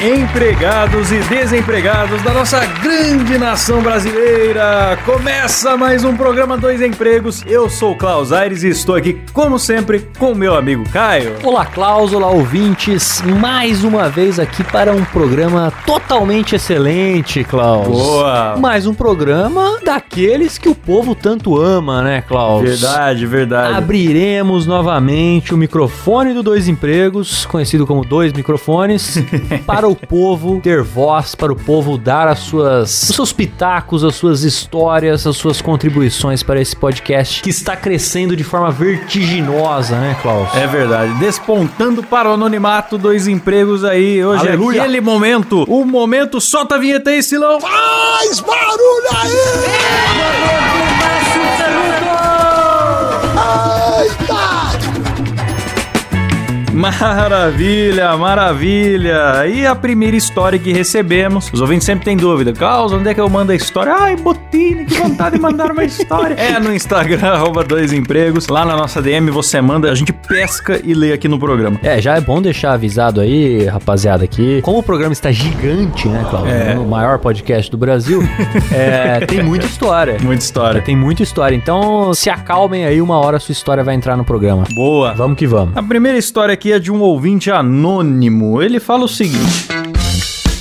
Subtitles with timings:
[0.00, 4.98] Empregados e desempregados da nossa grande nação brasileira.
[5.06, 7.42] Começa mais um programa Dois Empregos.
[7.46, 11.36] Eu sou o Klaus Aires e estou aqui, como sempre, com o meu amigo Caio.
[11.42, 13.22] Olá, Klaus, olá, ouvintes.
[13.40, 17.88] Mais uma vez aqui para um programa totalmente excelente, Klaus.
[17.88, 18.56] Boa!
[18.58, 22.62] Mais um programa daqueles que o povo tanto ama, né, Klaus?
[22.62, 23.74] Verdade, verdade.
[23.74, 29.16] Abriremos novamente o microfone do Dois Empregos, conhecido como Dois Microfones,
[29.66, 34.14] para o povo ter voz, para o povo dar as suas, os seus pitacos, as
[34.14, 40.16] suas histórias, as suas contribuições para esse podcast que está crescendo de forma vertiginosa, né,
[40.22, 40.54] Klaus?
[40.54, 41.14] É verdade.
[41.14, 44.24] Despontando para o anonimato, dois empregos aí.
[44.24, 44.78] Hoje Aleluia.
[44.78, 45.64] é aquele momento.
[45.68, 47.60] O momento, solta a vinheta aí, Silão.
[47.60, 49.30] Faz barulho aí!
[50.90, 51.05] Eita!
[57.00, 59.46] Maravilha, maravilha.
[59.46, 62.52] E a primeira história que recebemos, os ouvintes sempre têm dúvida.
[62.52, 63.92] Carlos, onde é que eu mando a história?
[63.92, 66.36] Ai, Botini, que vontade de mandar uma história.
[66.46, 68.46] É no Instagram, arroba dois empregos.
[68.48, 71.78] Lá na nossa DM você manda, a gente pesca e lê aqui no programa.
[71.82, 74.60] É, já é bom deixar avisado aí, rapaziada, aqui.
[74.62, 76.52] Como o programa está gigante, né, Cláudio?
[76.52, 76.78] É.
[76.78, 78.22] O maior podcast do Brasil,
[78.72, 80.18] é, tem muita história.
[80.22, 80.82] Muita história.
[80.82, 81.56] Tem muita história.
[81.56, 84.64] Então, se acalmem aí, uma hora a sua história vai entrar no programa.
[84.74, 85.14] Boa.
[85.14, 85.76] Vamos que vamos.
[85.76, 88.62] A primeira história aqui é de um ouvinte anônimo.
[88.62, 89.66] Ele fala o seguinte.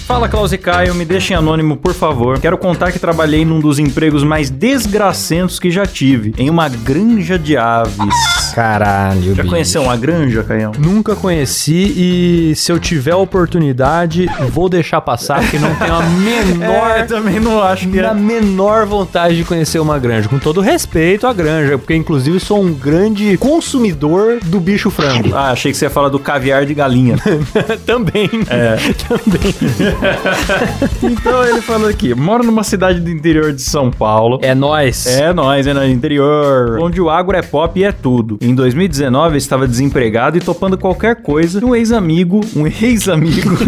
[0.08, 2.39] Fala Klaus e Caio, me deixem anônimo, por favor.
[2.39, 7.38] Quero contar que trabalhei num dos empregos mais desgracentos que já tive, em uma granja
[7.38, 8.44] de aves.
[8.56, 9.50] Caralho, Já bicho.
[9.50, 10.72] conheceu uma granja, Caião?
[10.80, 11.94] Nunca conheci
[12.52, 16.92] e se eu tiver a oportunidade, vou deixar passar, porque não tenho a menor...
[16.92, 18.14] É, também não acho que Na é.
[18.14, 22.73] menor vontade de conhecer uma granja, com todo respeito à granja, porque inclusive sou um
[22.73, 25.36] grande consumidor do bicho frango.
[25.36, 27.17] Ah, achei que você ia falar do caviar de galinha.
[27.86, 28.30] Também.
[28.49, 28.77] É.
[29.05, 29.54] Também.
[31.04, 34.39] então ele falou aqui: moro numa cidade do interior de São Paulo.
[34.42, 35.05] É nós.
[35.08, 36.80] É nós, é no interior.
[36.82, 38.38] Onde o agro é pop e é tudo.
[38.45, 41.66] Em 2019 eu estava desempregado e topando qualquer coisa.
[41.66, 43.50] Um ex-amigo, um ex-amigo.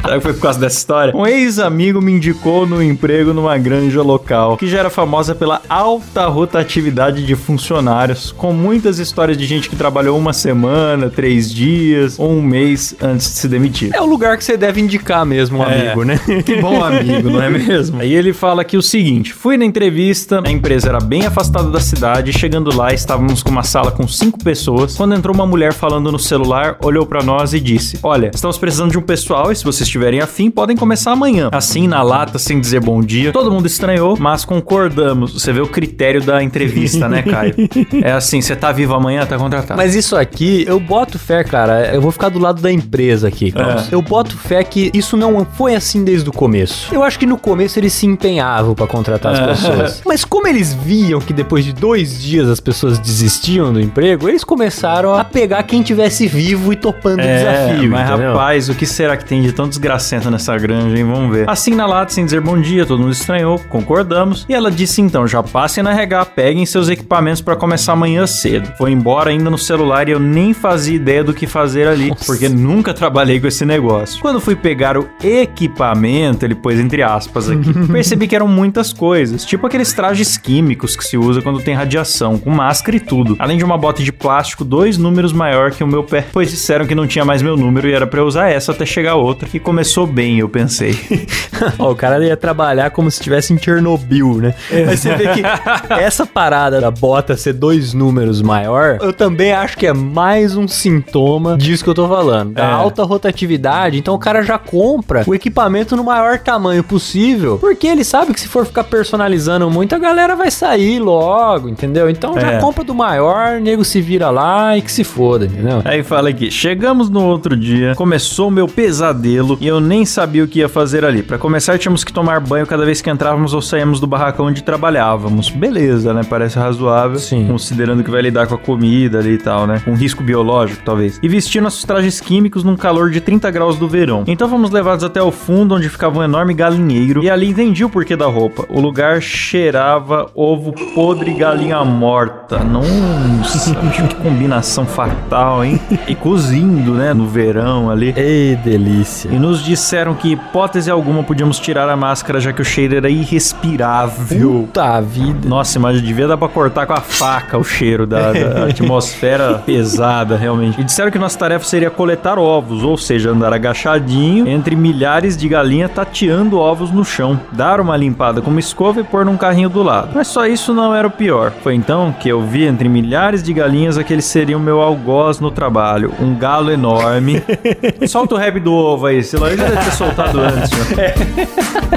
[0.00, 1.14] Será que foi por causa dessa história?
[1.14, 6.26] Um ex-amigo me indicou no emprego numa granja local, que já era famosa pela alta
[6.26, 12.30] rotatividade de funcionários, com muitas histórias de gente que trabalhou uma semana, três dias ou
[12.30, 13.90] um mês antes de se demitir.
[13.92, 15.86] É o lugar que você deve indicar mesmo, um É.
[15.88, 16.20] amigo, né?
[16.46, 18.00] Que bom amigo, não é mesmo?
[18.00, 21.80] Aí ele fala aqui o seguinte: fui na entrevista, a empresa era bem afastada da
[21.80, 24.96] cidade, chegando lá estávamos com uma sala com cinco pessoas.
[24.96, 28.90] Quando entrou uma mulher falando no celular, olhou pra nós e disse: Olha, estamos precisando
[28.92, 31.48] de um pessoal e se vocês estiverem afim, podem começar amanhã.
[31.52, 33.32] Assim, na lata, sem dizer bom dia.
[33.32, 35.32] Todo mundo estranhou, mas concordamos.
[35.32, 37.54] Você vê o critério da entrevista, né, Caio?
[38.02, 39.76] É assim: você tá vivo amanhã, tá contratado.
[39.76, 41.92] Mas isso aqui, eu boto fé, cara.
[41.94, 43.52] Eu vou ficar do lado da empresa aqui.
[43.56, 43.94] É.
[43.94, 46.94] Eu boto fé que isso não foi assim desde o começo.
[46.94, 49.46] Eu acho que no começo eles se empenhavam pra contratar as É.
[49.46, 50.02] pessoas.
[50.06, 54.44] Mas como eles viam que depois de dois dias as pessoas desistiam do emprego, eles
[54.44, 57.84] começaram a pegar quem tivesse vivo e topando o desafio.
[57.84, 58.32] É, mas entendeu?
[58.32, 61.04] rapaz, o que será que tem de tão desgracento nessa granja, hein?
[61.04, 61.48] Vamos ver.
[61.48, 64.46] Assim na lata, sem dizer bom dia, todo mundo estranhou, concordamos.
[64.48, 68.72] E ela disse então: já passem na RH, peguem seus equipamentos pra começar amanhã cedo.
[68.76, 72.24] Foi embora ainda no celular e eu nem fazia ideia do que fazer ali, Nossa.
[72.24, 74.20] porque nunca trabalhei com esse negócio.
[74.20, 79.44] Quando fui pegar o equipamento, ele pôs entre aspas aqui, percebi que eram muitas coisas,
[79.44, 83.36] tipo aqueles trajes químicos que se usa quando tem radiação, com máscara e tudo.
[83.38, 86.86] Além de uma bota de plástico dois números maior que o meu pé, pois disseram
[86.86, 89.46] que não tinha mais meu número e era pra eu usar essa até chegar outra.
[89.52, 90.98] E começou bem, eu pensei.
[91.78, 94.54] Ó, o cara ia trabalhar como se estivesse em Chernobyl, né?
[94.86, 95.42] Mas você vê que
[96.00, 100.66] essa parada da bota ser dois números maior, eu também acho que é mais um
[100.66, 102.52] sintoma disso que eu tô falando.
[102.54, 102.72] Da É.
[102.72, 103.98] alta rotatividade.
[103.98, 108.40] Então o cara já compra o equipamento no maior tamanho possível, porque ele sabe que
[108.40, 112.08] se for ficar personalizando muito, a galera vai sair logo, entendeu?
[112.08, 112.58] Então já É.
[112.60, 115.82] compra do maior, nego se vira lá e que se foda, entendeu?
[115.84, 120.42] Aí fala aqui, chegamos no outro dia, começou o meu pesadelo e eu nem sabia
[120.44, 121.22] o que ia fazer ali.
[121.22, 124.62] Pra começar, tínhamos que tomar banho cada vez que entrávamos ou saíamos do barracão onde
[124.62, 125.50] trabalhávamos.
[125.50, 126.22] Beleza, né?
[126.28, 127.46] Parece razoável, Sim.
[127.46, 129.80] considerando que vai lidar com a comida ali e tal, né?
[129.84, 131.18] Com risco biológico, talvez.
[131.22, 134.24] E vestir nossos trajes químicos num calor de 30 graus do verão.
[134.26, 137.88] Então fomos levados até o fundo, onde ficava um enorme galinheiro, e ali entendi o
[137.90, 138.64] porquê da roupa.
[138.68, 142.17] O lugar cheirava ovo podre galinha morta.
[142.64, 145.80] Nossa, que combinação fatal, hein?
[146.06, 148.12] E cozindo, né, no verão ali.
[148.16, 149.28] Ei, delícia.
[149.30, 153.08] E nos disseram que hipótese alguma podíamos tirar a máscara, já que o cheiro era
[153.08, 154.66] irrespirável.
[154.66, 155.48] Puta vida.
[155.48, 160.36] Nossa, mas devia dar pra cortar com a faca o cheiro da, da atmosfera pesada,
[160.36, 160.80] realmente.
[160.80, 165.48] E disseram que nossa tarefa seria coletar ovos, ou seja, andar agachadinho entre milhares de
[165.48, 169.68] galinhas tateando ovos no chão, dar uma limpada com uma escova e pôr num carrinho
[169.68, 170.10] do lado.
[170.14, 171.52] Mas só isso não era o pior.
[171.62, 175.50] Foi então que eu vi entre milhares de galinhas aquele seria o meu algoz no
[175.50, 177.42] trabalho, um galo enorme.
[178.06, 180.70] Solta o rap do ovo aí, sei lá, ele deve ter soltado antes.
[180.70, 181.14] Né?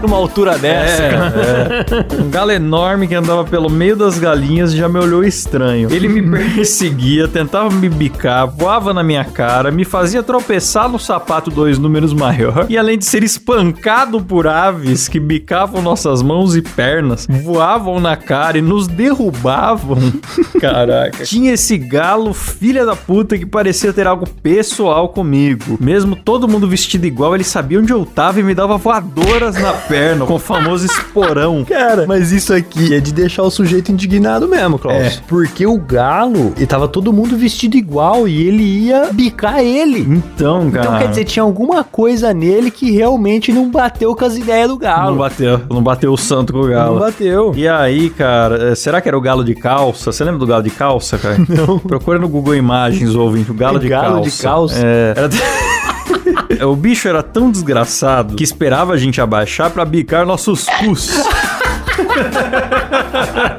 [0.02, 1.04] Numa altura dessa.
[1.04, 2.22] É, é.
[2.22, 5.92] Um galo enorme que andava pelo meio das galinhas já me olhou estranho.
[5.92, 6.22] Ele me
[6.56, 12.14] perseguia, tentava me bicar, voava na minha cara, me fazia tropeçar no sapato dois números
[12.14, 12.66] maior.
[12.70, 18.16] E além de ser espancado por aves que bicavam nossas mãos e pernas, voavam na
[18.16, 19.98] cara e nos derrubavam.
[20.60, 21.24] Caraca.
[21.24, 25.78] Tinha esse galo, filha da puta, que parecia ter algo pessoal comigo.
[25.80, 29.74] Mesmo todo mundo vestido igual, ele sabia onde eu tava e me dava voadoras na
[29.74, 31.64] perna, com o famoso esporão.
[31.68, 34.98] Cara, mas isso aqui é de deixar o sujeito indignado mesmo, Klaus.
[34.98, 35.20] É.
[35.28, 40.02] Porque o galo, e tava todo mundo vestido igual e ele ia bicar ele.
[40.02, 40.86] Então, cara.
[40.86, 44.74] Então quer dizer, tinha alguma coisa nele que realmente não bateu com as ideias do
[44.74, 45.16] Não galo.
[45.18, 47.00] bateu, não bateu o santo com o Não galo.
[47.00, 47.54] bateu.
[47.56, 49.56] E aí, cara, eh, será que era o galo de
[49.92, 50.12] calça?
[50.12, 51.38] Você lembra do galo de calça, cara?
[51.48, 51.78] Não.
[51.80, 54.30] Procura no Google Imagens, ouvinte, o galo de Galo calça.
[54.30, 54.82] de calça?
[54.84, 55.14] É.
[55.16, 55.30] Era...
[56.68, 61.10] O bicho era tão desgraçado que esperava a gente abaixar pra bicar nossos cus.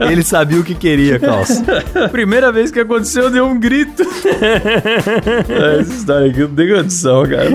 [0.09, 1.63] Ele sabia o que queria, Klaus.
[2.11, 4.03] Primeira vez que aconteceu, eu dei um grito.
[5.49, 7.49] É, Essa história aqui não tem condição, cara.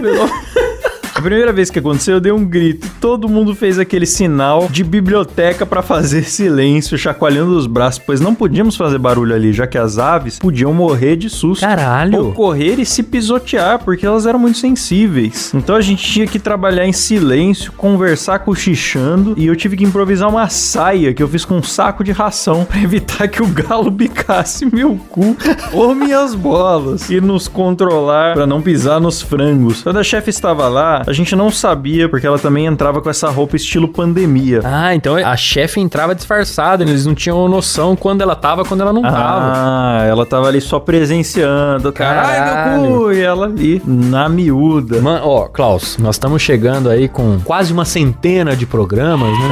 [1.17, 2.87] A primeira vez que aconteceu, eu dei um grito.
[3.01, 8.35] Todo mundo fez aquele sinal de biblioteca pra fazer silêncio, chacoalhando os braços, pois não
[8.35, 11.61] podíamos fazer barulho ali, já que as aves podiam morrer de susto.
[11.61, 12.23] Caralho.
[12.23, 15.51] Ou correr e se pisotear, porque elas eram muito sensíveis.
[15.55, 20.29] Então a gente tinha que trabalhar em silêncio, conversar cochichando, e eu tive que improvisar
[20.29, 23.89] uma saia que eu fiz com um saco de ração pra evitar que o galo
[23.89, 25.35] bicasse meu cu
[25.73, 29.81] ou minhas bolas e nos controlar pra não pisar nos frangos.
[29.81, 33.29] Quando a chefe estava lá, a gente não sabia porque ela também entrava com essa
[33.29, 34.59] roupa estilo pandemia.
[34.63, 38.93] Ah, então a chefe entrava disfarçada, eles não tinham noção quando ela tava, quando ela
[38.93, 39.51] não tava.
[39.55, 41.91] Ah, ela tava ali só presenciando.
[41.93, 42.87] Caralho, meu Caralho.
[43.05, 43.11] cu!
[43.13, 45.01] E ela ali, na miúda.
[45.01, 49.45] Mano, ó, Klaus, nós estamos chegando aí com quase uma centena de programas, né?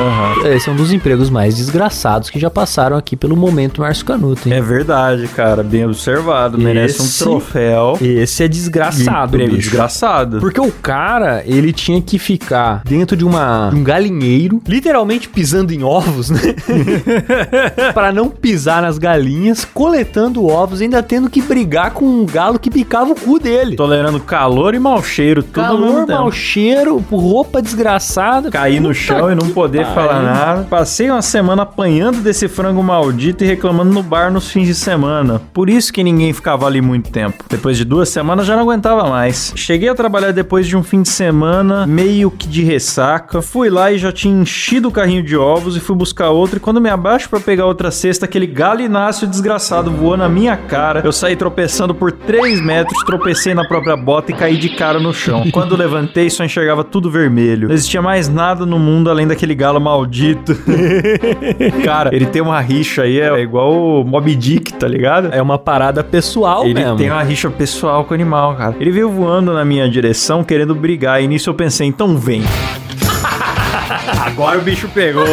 [0.43, 0.47] Aham.
[0.49, 4.47] Esse é um dos empregos mais desgraçados que já passaram aqui pelo momento Márcio Canuto,
[4.47, 4.55] hein?
[4.55, 5.63] É verdade, cara.
[5.63, 6.57] Bem observado.
[6.57, 7.97] Merece Esse- um troféu.
[8.01, 9.69] Esse é desgraçado, Emprego bicho.
[9.69, 10.39] desgraçado.
[10.39, 15.73] Porque o cara, ele tinha que ficar dentro de uma de um galinheiro, literalmente pisando
[15.73, 16.39] em ovos, né?
[17.93, 22.69] Pra não pisar nas galinhas, coletando ovos, ainda tendo que brigar com um galo que
[22.69, 23.75] picava o cu dele.
[23.75, 25.43] Tolerando calor e mau cheiro.
[25.43, 28.49] Tudo Calor, mau cheiro, roupa desgraçada.
[28.51, 29.93] Cair no chão e não poder pariu.
[29.95, 30.63] falar nada.
[30.69, 35.41] Passei uma semana apanhando desse frango maldito e reclamando no bar nos fins de semana.
[35.53, 37.43] Por isso que ninguém ficava ali muito tempo.
[37.49, 39.53] Depois de duas semanas já não aguentava mais.
[39.55, 41.34] Cheguei a trabalhar depois de um fim de semana,
[41.87, 43.41] meio que de ressaca.
[43.41, 46.57] Fui lá e já tinha enchido o carrinho de ovos e fui buscar outro.
[46.57, 51.01] E quando me abaixo pra pegar outra cesta, aquele galináceo desgraçado voou na minha cara.
[51.03, 55.13] Eu saí tropeçando por 3 metros, tropecei na própria bota e caí de cara no
[55.13, 55.43] chão.
[55.51, 57.67] Quando levantei, só enxergava tudo vermelho.
[57.67, 60.55] Não existia mais nada no mundo além daquele galo maldito.
[61.83, 65.29] cara, ele tem uma rixa aí, é igual o Moby Dick, tá ligado?
[65.31, 66.97] É uma parada pessoal Ele mesmo.
[66.97, 68.75] tem uma rixa pessoal com o animal, cara.
[68.79, 71.21] Ele veio voando na minha direção, querendo brigar.
[71.25, 72.43] E nisso eu pensei, então vem.
[74.27, 75.25] Agora o bicho pegou.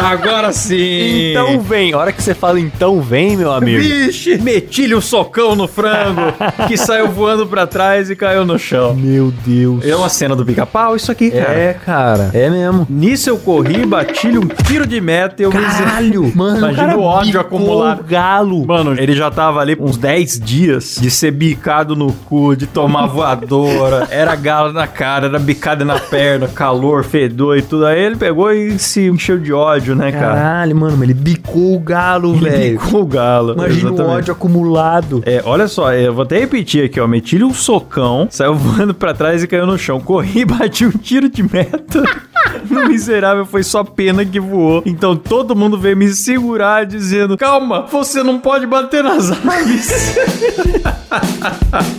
[0.00, 1.30] Agora sim.
[1.30, 1.92] Então vem.
[1.92, 3.80] A hora que você fala então vem, meu amigo.
[3.80, 6.32] Vixe, meti-lhe um socão no frango
[6.66, 8.94] que saiu voando pra trás e caiu no chão.
[8.94, 9.84] Meu Deus.
[9.86, 11.52] É uma cena do pica-pau, isso aqui, cara.
[11.52, 12.30] É, cara.
[12.32, 12.86] É mesmo.
[12.88, 16.58] Nisso eu corri, bati-lhe um tiro de meta e eu me Caralho, mano.
[16.58, 18.00] Imagina cara o ódio acumulado.
[18.00, 18.66] o galo.
[18.66, 23.06] Mano, ele já tava ali uns 10 dias de ser bicado no cu, de tomar
[23.06, 24.06] voadora.
[24.10, 27.86] Era galo na cara, era bicada na perna, calor, fedor e tudo.
[27.86, 30.34] Aí ele pegou e se encheu de ódio, né, cara?
[30.34, 32.78] Caralho, mano, mas ele bicou o galo, Ele velho.
[32.80, 33.52] bicou o galo.
[33.54, 34.16] Imagina o exatamente.
[34.18, 35.22] ódio acumulado.
[35.26, 37.06] É, olha só, eu vou até repetir aqui, ó.
[37.06, 40.00] Meti-lhe um socão, saiu voando pra trás e caiu no chão.
[40.00, 42.02] Corri e bati um tiro de meta.
[42.68, 44.82] No miserável foi só pena que voou.
[44.86, 50.16] Então todo mundo veio me segurar dizendo: Calma, você não pode bater nas aves.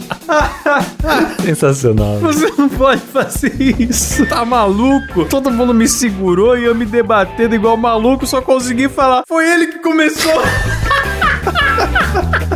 [1.43, 2.19] Sensacional.
[2.19, 4.25] Você não pode fazer isso.
[4.25, 5.25] Tá maluco?
[5.25, 9.23] Todo mundo me segurou e eu me debatendo igual maluco, só consegui falar.
[9.27, 10.41] Foi ele que começou.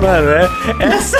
[0.01, 1.17] Mano, é, essa,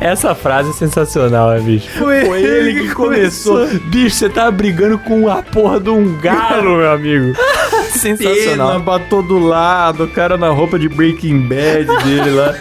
[0.00, 1.90] essa frase é sensacional, né, bicho?
[1.98, 3.66] Foi ele que começou.
[3.66, 7.32] Bicho, você tá brigando com a porra de um galo, meu amigo.
[7.88, 8.80] Pena Sensacional.
[8.82, 12.54] pra todo lado, o cara na roupa de Breaking Bad dele lá.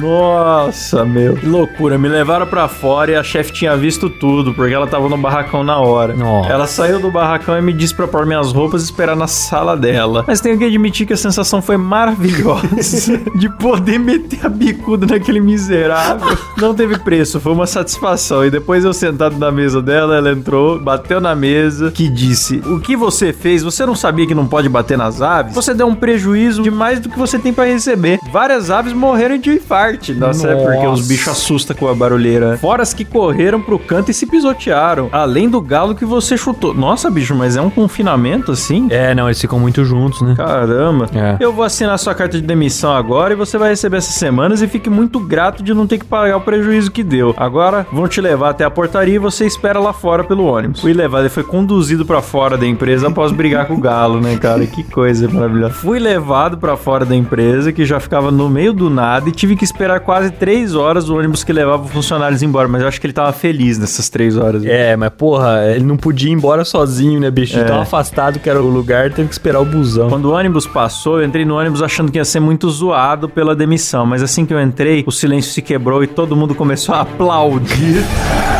[0.00, 1.34] Nossa, meu.
[1.36, 1.98] Que loucura.
[1.98, 5.62] Me levaram pra fora e a chefe tinha visto tudo, porque ela tava no barracão
[5.62, 6.14] na hora.
[6.14, 6.50] Nossa.
[6.50, 9.76] Ela saiu do barracão e me disse pra pôr minhas roupas e esperar na sala
[9.76, 10.24] dela.
[10.26, 15.40] Mas tenho que admitir que a sensação foi maravilhosa de poder meter a bicuda naquele
[15.40, 16.36] miserável.
[16.56, 18.44] Não teve preço, foi uma satisfação.
[18.44, 22.80] E depois eu sentado na mesa dela, ela entrou, bateu na mesa, que disse: O
[22.80, 23.62] que você fez?
[23.62, 25.54] Você não sabia que não pode bater nas aves?
[25.54, 28.18] Você deu um prejuízo de mais do que você tem pra receber.
[28.32, 30.14] Várias aves morreram de infarte.
[30.14, 31.08] Nossa, é porque os Nossa.
[31.08, 32.56] bichos assustam com a barulheira.
[32.58, 35.08] Fora as que correram pro canto e se pisotearam.
[35.12, 36.74] Além do galo que você chutou.
[36.74, 38.86] Nossa, bicho, mas é um confinamento assim?
[38.90, 40.34] É, não, eles ficam muito juntos, né?
[40.36, 41.08] Caramba.
[41.14, 41.36] É.
[41.40, 44.68] Eu vou assinar sua carta de demissão agora e você vai receber essas semanas e
[44.68, 47.34] fique muito grato de não ter que pagar o prejuízo que deu.
[47.36, 50.80] Agora vão te levar até a portaria e você espera lá fora pelo ônibus.
[50.80, 54.36] Fui levado e foi conduzido pra fora da empresa após brigar com o galo, né,
[54.36, 54.66] cara?
[54.66, 55.74] Que coisa maravilhosa.
[55.74, 59.56] Fui levado pra fora da empresa que já ficava no meio do nada e tive
[59.56, 62.68] que esperar quase três horas o ônibus que levava os funcionários embora.
[62.68, 64.64] Mas eu acho que ele tava feliz nessas três horas.
[64.64, 67.54] É, mas porra, ele não podia ir embora sozinho, né, bicho?
[67.54, 67.64] De É.
[67.64, 70.08] tão afastado que era o lugar, teve que esperar o busão.
[70.08, 73.54] Quando o ônibus passou, eu entrei no ônibus achando que ia ser muito zoado pela
[73.56, 77.00] demissão, mas assim que eu entrei, o silêncio se quebrou e todo mundo começou a
[77.02, 78.04] aplaudir.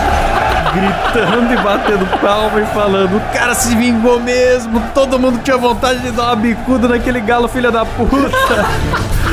[0.75, 4.83] Gritando e batendo palma e falando: O cara se vingou mesmo.
[4.93, 8.65] Todo mundo tinha vontade de dar uma bicuda naquele galo, filha da puta.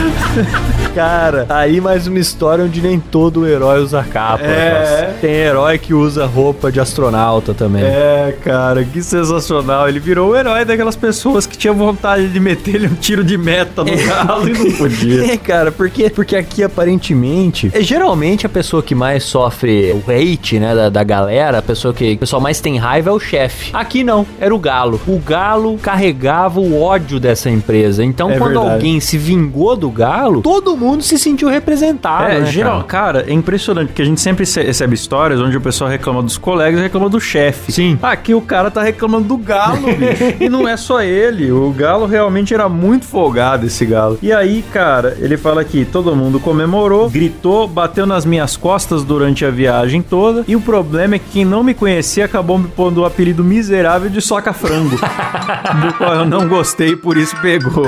[0.95, 4.43] Cara, aí mais uma história onde nem todo herói usa capa.
[4.43, 5.13] É.
[5.21, 7.81] Tem herói que usa roupa de astronauta também.
[7.83, 9.87] É, cara, que sensacional.
[9.87, 13.85] Ele virou o herói daquelas pessoas que tinham vontade de meter-lhe um tiro de meta
[13.85, 15.21] no galo e não podia.
[15.31, 20.59] É, cara, porque, porque aqui aparentemente, é geralmente a pessoa que mais sofre o hate,
[20.59, 23.69] né, da, da galera, a pessoa que o pessoal mais tem raiva é o chefe.
[23.71, 24.99] Aqui não, era o galo.
[25.07, 28.03] O galo carregava o ódio dessa empresa.
[28.03, 28.73] Então, É quando verdade.
[28.73, 33.13] alguém se vingou do galo, todo mundo se sentiu representado, É, né, geral, cara?
[33.23, 36.37] cara, é impressionante, porque a gente sempre rece- recebe histórias onde o pessoal reclama dos
[36.37, 37.71] colegas e reclama do chefe.
[37.71, 37.97] Sim.
[38.01, 40.35] Aqui o cara tá reclamando do galo, bicho.
[40.39, 41.51] e não é só ele.
[41.51, 44.17] O galo realmente era muito folgado, esse galo.
[44.21, 49.45] E aí, cara, ele fala que todo mundo comemorou, gritou, bateu nas minhas costas durante
[49.45, 50.43] a viagem toda.
[50.47, 54.09] E o problema é que quem não me conhecia acabou me pondo o apelido miserável
[54.09, 54.95] de soca-frango.
[55.81, 57.85] do qual eu não gostei, por isso pegou.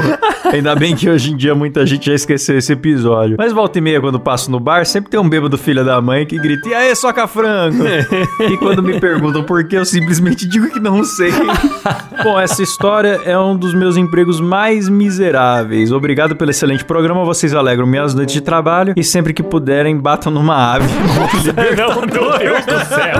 [0.51, 3.35] Ainda bem que hoje em dia muita gente já esqueceu esse episódio.
[3.37, 6.25] Mas volta e meia, quando passo no bar, sempre tem um bêbado filho da mãe
[6.25, 7.83] que grita: E aí, soca-frango?
[8.49, 11.31] e quando me perguntam por que, eu simplesmente digo que não sei.
[12.23, 15.91] Bom, essa história é um dos meus empregos mais miseráveis.
[15.91, 20.31] Obrigado pelo excelente programa, vocês alegram minhas noites de trabalho e sempre que puderem, batam
[20.31, 20.87] numa ave.
[21.77, 23.13] Não, meu Deus do céu.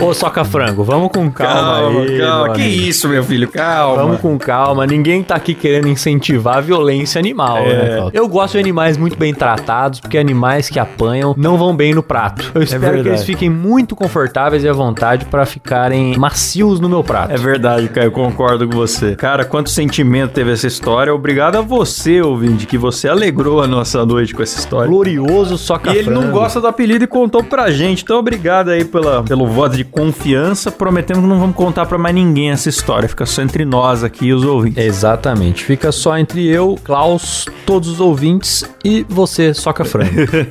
[0.00, 2.18] Ô, soca frango, vamos com calma, aí.
[2.18, 4.02] meu Que isso, meu filho, calma.
[4.02, 7.62] Vamos com calma, ninguém tá aqui querendo incentivar a violência animal, É.
[7.88, 8.10] né, Cláudio?
[8.20, 12.02] Eu gosto de animais muito bem tratados, porque animais que apanham não vão bem no
[12.02, 12.50] prato.
[12.54, 13.08] Eu espero que verdade.
[13.08, 17.32] eles fiquem muito confortáveis e à vontade pra ficarem macios no meu prato.
[17.32, 19.16] É verdade, Caio, eu concordo com você.
[19.16, 21.14] Cara, quanto sentimento teve essa história.
[21.14, 24.88] Obrigado a você, ouvinte, que você alegrou a nossa noite com essa história.
[24.88, 28.02] Glorioso soca E ele não gosta do apelido e contou pra gente.
[28.02, 30.70] Então, obrigado aí pela, pelo voto de confiança.
[30.70, 33.08] Prometemos que não vamos contar pra mais ninguém essa história.
[33.08, 34.84] Fica só entre nós aqui e os ouvintes.
[34.84, 35.64] Exatamente.
[35.64, 40.10] Fica só entre eu, Klaus, todos os ouvintes e você, soca frango.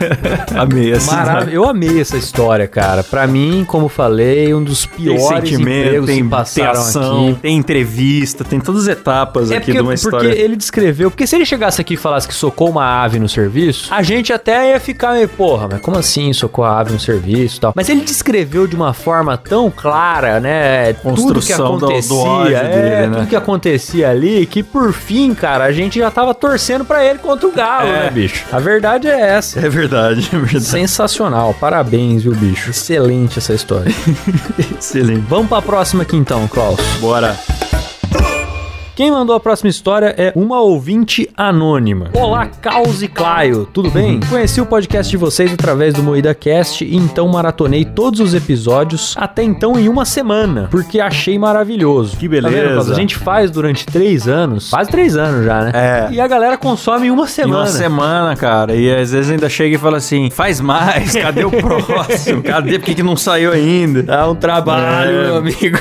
[0.55, 1.55] Amei essa Maravilha.
[1.55, 3.03] Eu amei essa história, cara.
[3.03, 7.29] Pra mim, como falei, um dos Tem piores sentimento, empregos tem, que tem passaram ação,
[7.29, 7.39] aqui.
[7.41, 10.29] tem entrevista, tem todas as etapas É aqui porque, de uma história.
[10.29, 11.09] porque ele descreveu.
[11.11, 14.31] Porque se ele chegasse aqui e falasse que socou uma ave no serviço, a gente
[14.33, 17.73] até ia ficar meio, porra, mas como assim socou a ave no serviço e tal?
[17.75, 20.93] Mas ele descreveu de uma forma tão clara, né?
[20.93, 22.57] tudo que Construção do- do acontecia.
[22.57, 23.17] é, dele, né?
[23.17, 27.19] Tudo que acontecia ali, que por fim, cara, a gente já tava torcendo pra ele
[27.19, 28.03] contra o Galo, É.
[28.05, 28.45] né, bicho?
[28.51, 29.59] A verdade é essa.
[29.59, 30.63] É verdade, é verdade.
[30.65, 32.69] Sensacional, parabéns, viu, bicho?
[32.69, 33.91] Excelente essa história.
[34.77, 35.23] Excelente.
[35.27, 36.79] Vamos pra próxima aqui então, Klaus.
[36.99, 37.35] Bora.
[38.95, 42.11] Quem mandou a próxima história é uma ouvinte anônima.
[42.13, 44.21] Olá, Caos e Claio, tudo bem?
[44.29, 49.13] Conheci o podcast de vocês através do Moída Cast e então maratonei todos os episódios
[49.17, 52.15] até então em uma semana, porque achei maravilhoso.
[52.15, 52.55] Que beleza.
[52.55, 52.91] Tá vendo, Klaus?
[52.91, 55.71] a gente faz durante três anos, quase três anos já, né?
[55.73, 56.13] É.
[56.13, 57.57] E a galera consome em uma Em semana.
[57.63, 58.73] uma semana, cara.
[58.75, 61.51] E às vezes ainda chega e fala assim: faz mais, cadê o
[61.85, 62.41] próximo?
[62.41, 62.79] Cadê?
[62.79, 64.03] Por que, que não saiu ainda?
[64.03, 65.23] Dá um trabalho, É.
[65.25, 65.77] meu amigo.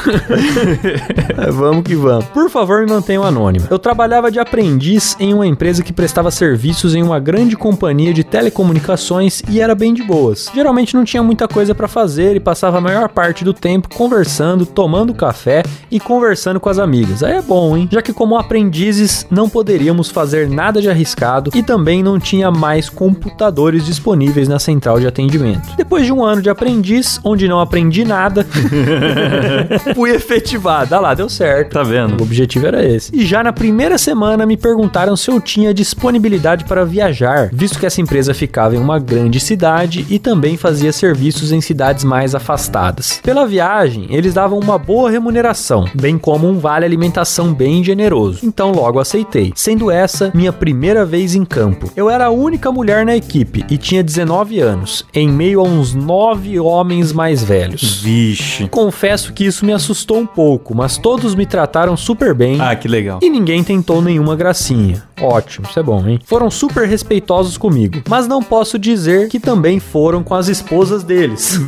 [1.39, 2.25] É, vamos que vamos.
[2.27, 3.67] Por favor, me mantenham anônimo.
[3.71, 8.25] Eu trabalhava de aprendiz em uma empresa que prestava serviços em uma grande companhia de
[8.25, 10.51] telecomunicações e era bem de boas.
[10.55, 14.65] Geralmente não tinha muita coisa pra fazer e passava a maior parte do tempo conversando,
[14.65, 17.23] tomando café e conversando com as amigas.
[17.23, 17.89] Aí é bom, hein?
[17.93, 22.89] Já que como aprendizes não poderíamos fazer nada de arriscado e também não tinha mais
[22.89, 25.77] computadores disponíveis na central de atendimento.
[25.77, 28.47] Depois de um ano de aprendiz, onde não aprendi nada,
[29.95, 30.95] fui efetivado.
[30.95, 31.73] Ah lá, deu certo.
[31.73, 32.19] Tá vendo?
[32.19, 32.94] O objetivo era esse.
[33.13, 37.87] E já na primeira semana me perguntaram se eu tinha disponibilidade para viajar, visto que
[37.87, 43.21] essa empresa ficava em uma grande cidade e também fazia serviços em cidades mais afastadas.
[43.23, 48.41] Pela viagem, eles davam uma boa remuneração, bem como um vale alimentação bem generoso.
[48.43, 51.91] Então logo aceitei, sendo essa minha primeira vez em campo.
[51.97, 55.95] Eu era a única mulher na equipe e tinha 19 anos, em meio a uns
[55.95, 58.01] 9 homens mais velhos.
[58.03, 58.69] Vixe.
[58.69, 62.61] Confesso que isso me assustou um pouco, mas todos me trataram super bem.
[62.61, 63.19] Ah, que legal.
[63.23, 65.03] E ninguém tentou nenhuma gracinha.
[65.19, 66.21] Ótimo, isso é bom, hein?
[66.27, 71.59] Foram super respeitosos comigo, mas não posso dizer que também foram com as esposas deles.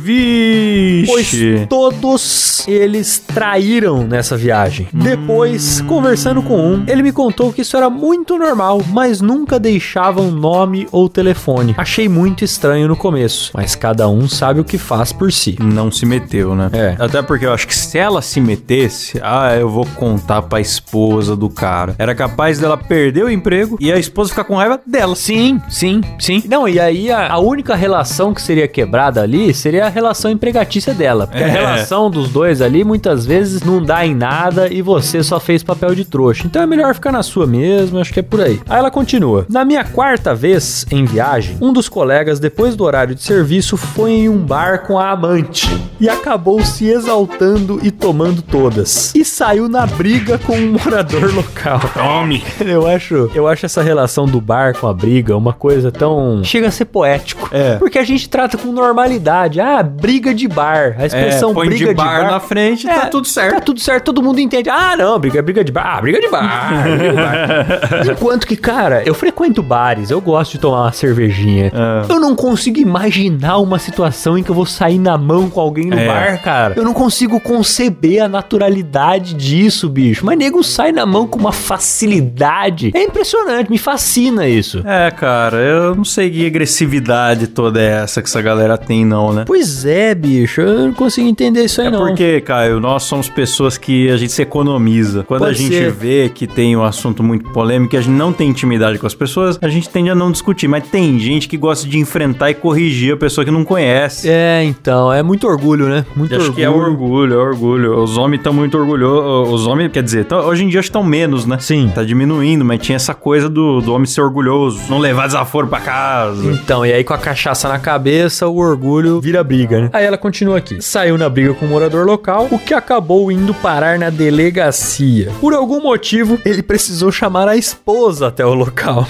[1.07, 1.65] Pois Vixe.
[1.67, 4.89] todos eles traíram nessa viagem.
[4.93, 10.29] Depois, conversando com um, ele me contou que isso era muito normal, mas nunca deixavam
[10.29, 11.73] nome ou telefone.
[11.77, 15.57] Achei muito estranho no começo, mas cada um sabe o que faz por si.
[15.59, 16.69] Não se meteu, né?
[16.73, 16.95] É.
[16.99, 21.06] Até porque eu acho que se ela se metesse, ah, eu vou contar pra esposa
[21.07, 21.95] do cara.
[21.97, 25.15] Era capaz dela perder o emprego e a esposa ficar com raiva dela.
[25.15, 26.43] Sim, sim, sim.
[26.49, 30.93] Não, e aí a, a única relação que seria quebrada ali seria a relação empregatícia
[30.93, 31.27] dela.
[31.27, 31.51] Porque a É.
[31.51, 35.95] relação dos dois ali muitas vezes não dá em nada e você só fez papel
[35.95, 36.43] de trouxa.
[36.45, 38.59] Então é melhor ficar na sua mesmo, acho que é por aí.
[38.69, 39.45] Aí ela continua.
[39.49, 44.11] Na minha quarta vez em viagem, um dos colegas, depois do horário de serviço, foi
[44.11, 45.67] em um bar com a amante
[45.99, 49.13] e acabou se exaltando e tomando todas.
[49.15, 50.96] E saiu na briga com um morador
[51.35, 51.79] local.
[51.93, 52.43] Tome.
[52.59, 56.43] Eu acho, eu acho essa relação do bar com a briga uma coisa tão.
[56.43, 57.49] Chega a ser poético.
[57.51, 57.75] É.
[57.75, 59.59] Porque a gente trata com normalidade.
[59.61, 60.95] Ah, briga de bar.
[60.97, 63.53] A expressão É, põe briga de bar, na frente, tá tudo certo.
[63.55, 64.69] Tá tudo certo, todo mundo entende.
[64.69, 65.97] Ah, não, briga, briga de bar.
[65.97, 66.83] Ah, briga de bar.
[66.83, 68.11] briga de bar.
[68.11, 71.71] Enquanto que, cara, eu frequento bares, eu gosto de tomar uma cervejinha.
[71.73, 72.05] Ah.
[72.09, 75.85] Eu não consigo imaginar uma situação em que eu vou sair na mão com alguém
[75.87, 76.07] no É.
[76.07, 76.73] bar, cara.
[76.75, 80.25] Eu não consigo conceber a naturalidade disso, bicho.
[80.25, 82.91] Mas nego sai na mão com uma facilidade.
[82.93, 84.81] É impressionante, me fascina isso.
[84.85, 89.33] É, cara, eu não sei que agressividade toda é essa que essa galera tem, não,
[89.33, 89.43] né?
[89.45, 91.99] Pois é, bicho, eu não consigo entender isso aí É não.
[92.07, 95.23] porque, Caio, nós somos pessoas que a gente se economiza.
[95.23, 95.91] Quando Pode a gente ser.
[95.91, 99.13] vê que tem um assunto muito polêmico e a gente não tem intimidade com as
[99.15, 100.67] pessoas, a gente tende a não discutir.
[100.67, 104.27] Mas tem gente que gosta de enfrentar e corrigir a pessoa que não conhece.
[104.29, 106.05] É, então, é muito orgulho, né?
[106.15, 106.55] Muito Eu acho orgulho.
[106.55, 107.97] que é orgulho, é orgulho.
[108.03, 109.53] Os homens estão muito orgulhosos.
[109.53, 111.57] Os homens, quer dizer, tão- hoje em dia acho que estão menos, né?
[111.59, 111.91] Sim.
[111.93, 115.79] Tá diminuindo, mas tinha essa coisa do, do homem ser orgulhoso, não levar desaforo pra
[115.79, 116.51] casa.
[116.51, 119.89] Então, e aí com a cachaça na cabeça, o orgulho vira briga, né?
[119.93, 120.81] Aí ela continua aqui.
[120.81, 125.31] Saiu na briga com o morador local, o que acabou indo parar na delegacia.
[125.39, 129.07] Por algum motivo, ele precisou chamar a esposa até o local.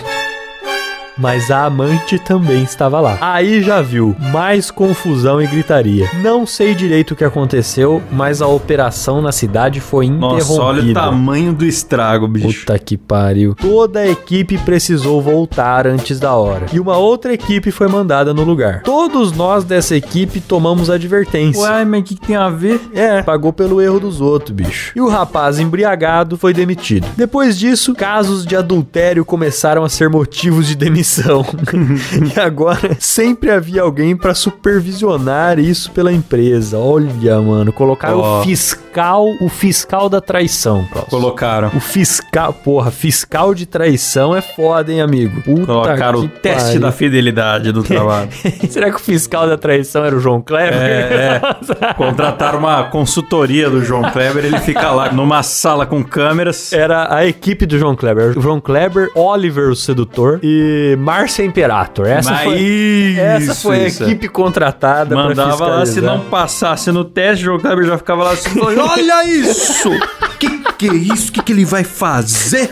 [1.18, 3.18] Mas a amante também estava lá.
[3.20, 6.10] Aí já viu, mais confusão e gritaria.
[6.22, 10.38] Não sei direito o que aconteceu, mas a operação na cidade foi interrompida.
[10.48, 12.60] Nossa, olha o tamanho do estrago, bicho.
[12.60, 13.56] Puta que pariu.
[13.56, 16.68] Toda a equipe precisou voltar antes da hora.
[16.72, 18.84] E uma outra equipe foi mandada no lugar.
[18.84, 21.62] Todos nós dessa equipe tomamos advertência.
[21.62, 22.80] Ué, mas o que, que tem a ver?
[22.94, 24.92] É, pagou pelo erro dos outros, bicho.
[24.96, 27.08] E o rapaz embriagado foi demitido.
[27.16, 31.07] Depois disso, casos de adultério começaram a ser motivos de demissão.
[32.36, 36.78] e agora sempre havia alguém pra supervisionar isso pela empresa.
[36.78, 38.42] Olha, mano, colocaram Ó.
[38.42, 41.10] o fiscal, o fiscal da traição, próximo.
[41.10, 41.72] Colocaram.
[41.76, 45.42] O fiscal, porra, fiscal de traição é foda, hein, amigo?
[45.42, 46.82] Puta Colocaram o teste pariu.
[46.82, 48.30] da fidelidade do trabalho.
[48.70, 50.74] Será que o fiscal da traição era o João Kleber?
[50.74, 51.94] É, é.
[51.96, 56.74] Contrataram uma consultoria do João Kleber, ele fica lá numa sala com câmeras.
[56.74, 58.38] Era a equipe do João Kleber.
[58.38, 62.08] O João Kleber, Oliver, o sedutor, e Márcia Imperator.
[62.08, 64.04] Essa Mas foi, isso, essa foi a isso.
[64.04, 68.32] equipe contratada pra Mandava lá, se não passasse no teste, o Kleber já ficava lá
[68.32, 69.90] assim, olha isso!
[70.40, 71.30] Que que isso?
[71.30, 72.70] O que, que ele vai fazer?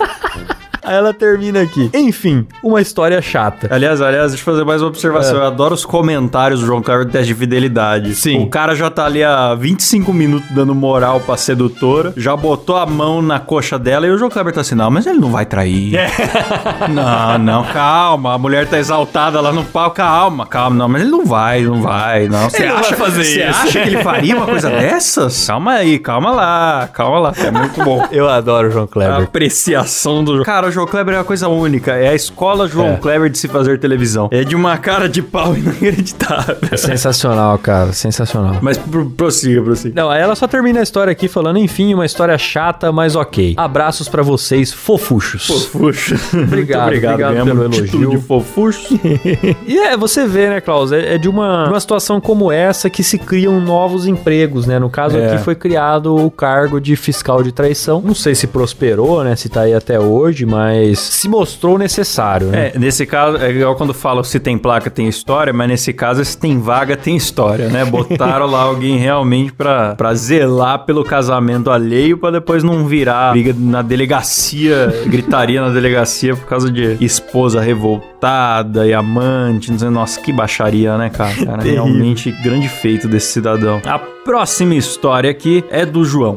[0.86, 1.90] Aí ela termina aqui.
[1.94, 3.68] Enfim, uma história chata.
[3.72, 5.38] Aliás, aliás, deixa eu fazer mais uma observação.
[5.38, 5.42] É.
[5.42, 8.14] Eu adoro os comentários do João Cleber do teste de fidelidade.
[8.16, 8.44] Sim.
[8.44, 12.86] O cara já tá ali há 25 minutos dando moral pra sedutora, já botou a
[12.86, 15.46] mão na coxa dela e o João Kleber tá assim, não, mas ele não vai
[15.46, 15.96] trair.
[15.96, 16.08] É.
[16.90, 18.34] não, não, calma.
[18.34, 20.76] A mulher tá exaltada lá no pau, calma, calma.
[20.76, 22.50] Não, mas ele não vai, não vai, não.
[22.50, 23.60] Você acha, fazer você isso.
[23.62, 25.48] acha que ele faria uma coisa dessas?
[25.48, 27.34] Calma aí, calma lá, calma lá.
[27.38, 28.06] É muito bom.
[28.12, 29.24] Eu adoro o João A Kleber.
[29.24, 31.94] apreciação do Cara, o João Kleber é uma coisa única.
[31.94, 32.98] É a escola João É.
[32.98, 34.28] Kleber de se fazer televisão.
[34.32, 36.56] É de uma cara de pau inacreditável.
[36.78, 37.94] Sensacional, cara.
[37.94, 38.58] Sensacional.
[38.62, 39.94] Mas pro- prossiga, prossiga.
[40.00, 43.54] Não, aí ela só termina a história aqui falando, enfim, uma história chata, mas ok.
[43.58, 45.48] Abraços pra vocês, fofuchos.
[45.48, 46.16] Fofuxo.
[46.38, 48.10] Obrigado, obrigado Ganhamos pelo um elogio.
[48.12, 49.00] de fofuxo.
[49.68, 50.92] E é, você vê, né, Klaus?
[50.92, 54.78] É, é de uma, de uma situação como essa que se criam novos empregos, né?
[54.80, 55.34] No caso É.
[55.34, 58.02] aqui foi criado o cargo de fiscal de traição.
[58.04, 59.36] Não sei se prosperou, né?
[59.36, 60.65] Se tá aí até hoje, mas
[60.96, 62.72] se mostrou necessário, né?
[62.74, 66.24] É, nesse caso, é igual quando falam se tem placa, tem história, mas nesse caso,
[66.24, 67.86] se tem vaga, tem história, né?
[67.86, 73.56] Botaram lá alguém realmente pra, pra zelar pelo casamento alheio pra depois não virar briga
[73.58, 80.20] na delegacia, gritaria na delegacia por causa de esposa revoltada e amante, não sei, nossa,
[80.20, 81.46] que baixaria, né, cara?
[81.46, 83.82] Cara, realmente grande feito desse cidadão.
[83.86, 86.36] A próxima história aqui é do João.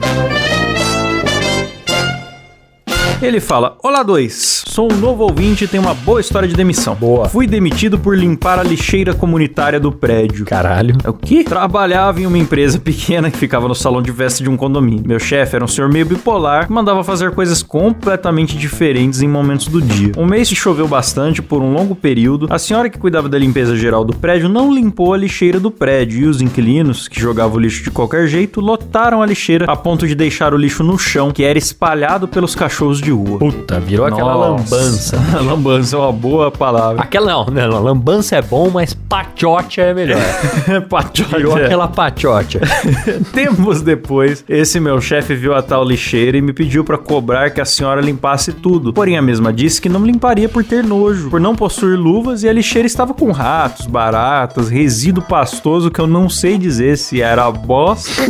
[3.20, 4.62] Ele fala: Olá, dois.
[4.68, 6.94] Sou um novo ouvinte e tenho uma boa história de demissão.
[6.94, 7.28] Boa.
[7.28, 10.44] Fui demitido por limpar a lixeira comunitária do prédio.
[10.44, 10.96] Caralho.
[11.02, 11.42] É o quê?
[11.42, 15.02] Trabalhava em uma empresa pequena que ficava no salão de festa de um condomínio.
[15.04, 19.66] Meu chefe era um senhor meio bipolar que mandava fazer coisas completamente diferentes em momentos
[19.66, 20.12] do dia.
[20.16, 24.04] Um mês choveu bastante por um longo período, a senhora que cuidava da limpeza geral
[24.04, 27.82] do prédio não limpou a lixeira do prédio e os inquilinos, que jogavam o lixo
[27.82, 31.42] de qualquer jeito, lotaram a lixeira a ponto de deixar o lixo no chão, que
[31.42, 33.38] era espalhado pelos cachorros de rua.
[33.38, 34.74] Puta, virou aquela Nossa.
[34.76, 35.16] lambança.
[35.42, 37.02] lambança é uma boa palavra.
[37.02, 40.20] Aquela não, não, lambança é bom, mas patiote é melhor.
[40.88, 41.36] Patiote.
[41.36, 42.58] Virou aquela patiote.
[43.32, 47.60] Tempos depois, esse meu chefe viu a tal lixeira e me pediu pra cobrar que
[47.60, 48.92] a senhora limpasse tudo.
[48.92, 52.48] Porém, a mesma disse que não limparia por ter nojo, por não possuir luvas e
[52.48, 57.50] a lixeira estava com ratos, baratas, resíduo pastoso que eu não sei dizer se era
[57.50, 58.22] bosta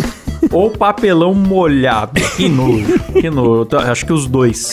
[0.52, 2.20] ou papelão molhado.
[2.37, 3.68] Que nojo, que nojo.
[3.76, 4.72] Acho que os dois.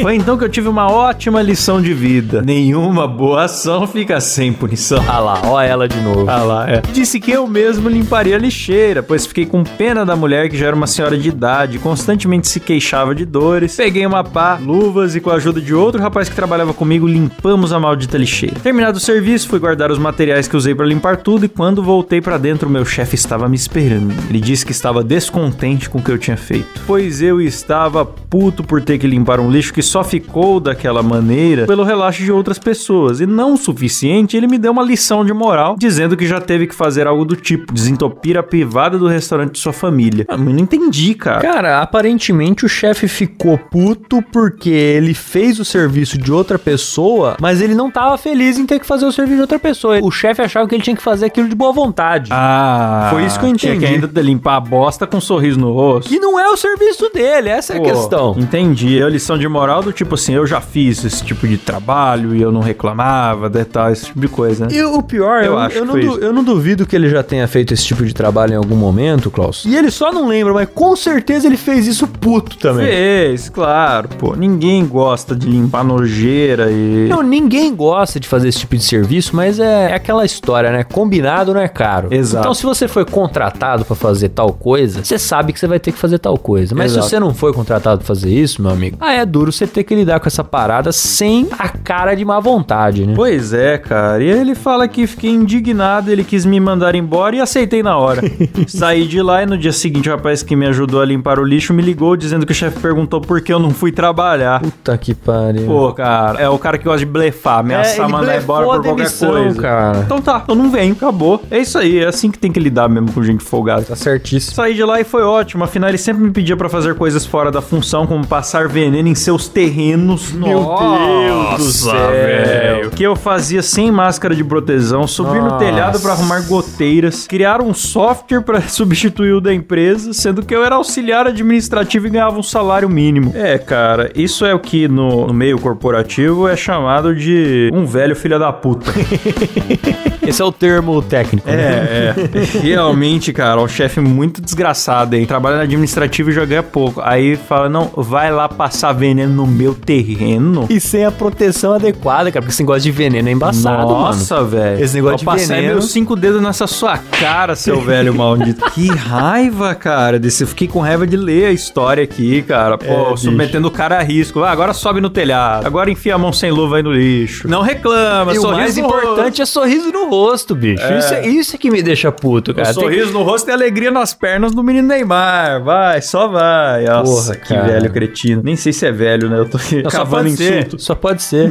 [0.00, 2.42] Foi então que eu tive uma ótima lição de vida.
[2.42, 5.04] Nenhuma boa ação fica sem punição.
[5.08, 6.28] Ah lá, ó ela de novo.
[6.28, 6.82] Ah lá, é.
[6.92, 10.66] Disse que eu mesmo limparia a lixeira, pois fiquei com pena da mulher que já
[10.66, 13.76] era uma senhora de idade, constantemente se queixava de dores.
[13.76, 17.72] Peguei uma pá, luvas e com a ajuda de outro rapaz que trabalhava comigo, limpamos
[17.72, 18.58] a maldita lixeira.
[18.60, 22.20] Terminado o serviço, fui guardar os materiais que usei pra limpar tudo e quando voltei
[22.20, 24.12] pra dentro, meu chefe estava me esperando.
[24.28, 28.64] Ele disse que estava descontente com o que eu tinha feito, pois eu estava puto
[28.64, 32.58] por ter que limpar um lixo que só ficou daquela maneira pelo relaxo de outras
[32.58, 33.20] pessoas.
[33.20, 36.66] E não o suficiente, ele me deu uma lição de moral, dizendo que já teve
[36.66, 40.24] que fazer algo do tipo, desentupir a privada do restaurante de sua família.
[40.28, 41.40] Ah, mas não entendi, cara.
[41.40, 47.60] Cara, aparentemente o chefe ficou puto porque ele fez o serviço de outra pessoa, mas
[47.60, 49.98] ele não tava feliz em ter que fazer o serviço de outra pessoa.
[50.02, 52.30] O chefe achava que ele tinha que fazer aquilo de boa vontade.
[52.32, 53.78] Ah, Foi isso que eu entendi.
[53.78, 56.12] Que ainda limpar a bosta com um sorriso no rosto.
[56.14, 58.34] E não é o serviço dele, essa é a Pô, questão.
[58.38, 58.98] Entendi.
[58.98, 62.34] É a lição de moral do tipo assim, eu já fiz esse tipo de trabalho
[62.34, 64.72] e eu não reclamava, de tal, esse tipo de coisa, né?
[64.74, 67.22] E o pior, Eu eu, acho eu não du- eu não duvido que ele já
[67.22, 69.64] tenha feito esse tipo de trabalho em algum momento, Klaus.
[69.66, 72.86] E ele só não lembra, mas com certeza ele fez isso puto também.
[72.86, 74.34] Fez, claro, pô.
[74.34, 77.06] Ninguém gosta de limpar nojeira e.
[77.08, 80.84] Não, ninguém gosta de fazer esse tipo de serviço, mas é, é aquela história, né?
[80.84, 82.08] Combinado não é caro.
[82.10, 82.42] Exato.
[82.44, 85.92] Então, se você foi contratado pra fazer tal coisa, você sabe que você vai ter
[85.92, 86.74] que fazer tal coisa.
[86.74, 87.04] Mas Exato.
[87.04, 89.84] se você não foi contratado pra fazer isso, meu amigo, ah, é duro você ter
[89.84, 93.14] que lidar com essa parada sem a cara de má vontade, né?
[93.14, 94.22] Pois é, cara.
[94.22, 98.22] E ele fala que fiquei indignado, ele quis me mandar embora e aceitei na hora.
[98.68, 101.44] Saí de lá e no dia seguinte o rapaz que me ajudou a limpar o
[101.44, 104.60] lixo me ligou dizendo que o chefe perguntou por que eu não fui trabalhar.
[104.60, 105.66] Puta que pariu.
[105.66, 108.94] Pô, cara, é o cara que gosta de blefar, ameaçar ele mandar embora por qualquer
[108.94, 109.60] demissão, coisa.
[109.60, 109.98] cara.
[109.98, 111.42] Então tá, eu não venho, acabou.
[111.50, 113.82] É isso aí, é assim que tem que lidar mesmo com gente folgada.
[113.82, 114.54] Tá certíssimo.
[114.60, 115.64] Saí de lá e foi ótimo.
[115.64, 119.14] Afinal, ele sempre me pedia pra fazer coisas fora da função, como passar veneno em
[119.14, 120.32] seus terrenos.
[120.32, 122.10] Meu Deus do céu.
[122.10, 122.90] velho.
[122.90, 125.64] Que eu fazia sem máscara de proteção, subir no Nossa.
[125.64, 130.62] telhado pra arrumar goteiras, criar um software pra substituir o da empresa, sendo que eu
[130.62, 133.32] era auxiliar administrativo e ganhava um salário mínimo.
[133.34, 138.14] É, cara, isso é o que no, no meio corporativo é chamado de um velho
[138.14, 138.92] filho da puta.
[140.22, 141.54] Esse é o termo técnico, né?
[141.56, 142.40] É, é.
[142.60, 145.24] Realmente, cara, um chefe muito desgraçado, hein?
[145.26, 147.00] Trabalha na administrativa e já ganha pouco.
[147.04, 150.66] Aí fala, não, vai lá passar veneno no meu terreno.
[150.68, 154.00] E sem a proteção adequada, cara, porque esse negócio de veneno é embaçado, mano.
[154.06, 154.82] Nossa, velho.
[154.82, 158.64] Esse negócio Vou de passar veneno- meus cinco dedos nessa sua cara, seu velho maldito.
[158.72, 160.18] que raiva, cara.
[160.18, 162.76] Desse, eu fiquei com raiva de ler a história aqui, cara.
[162.78, 163.16] Pô, É, bicho.
[163.24, 164.42] submetendo o cara a risco.
[164.42, 165.66] Ah, agora sobe no telhado.
[165.66, 167.46] Agora enfia a mão sem luva aí no lixo.
[167.48, 168.98] Não reclama, E o sorriso mais no rosto.
[169.06, 170.82] importante é sorriso no rosto, bicho.
[170.98, 172.66] Isso, é, isso é que me deixa puto, O cara.
[172.72, 175.62] Tem- sorriso no rosto e alegria nas pernas do menino Neymar.
[175.62, 176.84] Vai, só vai.
[176.84, 177.66] Nossa, Porra, que cara.
[177.66, 178.40] velho cretino.
[178.44, 179.38] Nem sei se é velho, né?
[179.38, 180.58] Eu tô aqui Só cavando ser.
[180.60, 180.78] insulto.
[180.78, 181.48] Só pode ser.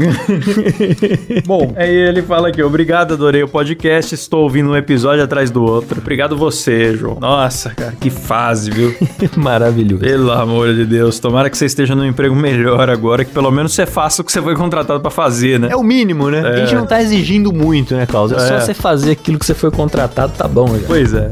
[1.46, 5.64] Bom, aí ele fala aqui, obrigado, adorei o podcast, estou ouvindo um episódio atrás do
[5.64, 6.00] outro.
[6.00, 7.18] Obrigado você, João.
[7.20, 8.96] Nossa, cara, que fase, viu?
[9.36, 10.02] Maravilhoso.
[10.04, 13.74] Pelo amor de Deus, tomara que você esteja num emprego melhor agora, que pelo menos
[13.74, 15.68] você faça o que você foi contratado pra fazer, né?
[15.72, 16.40] É o mínimo, né?
[16.48, 18.32] A gente não tá exigindo muito, né, Klaus?
[18.32, 18.60] É, só É.
[18.62, 20.88] você fazer aquilo que você foi contratado, tá bom, já.
[20.88, 21.32] Pois é.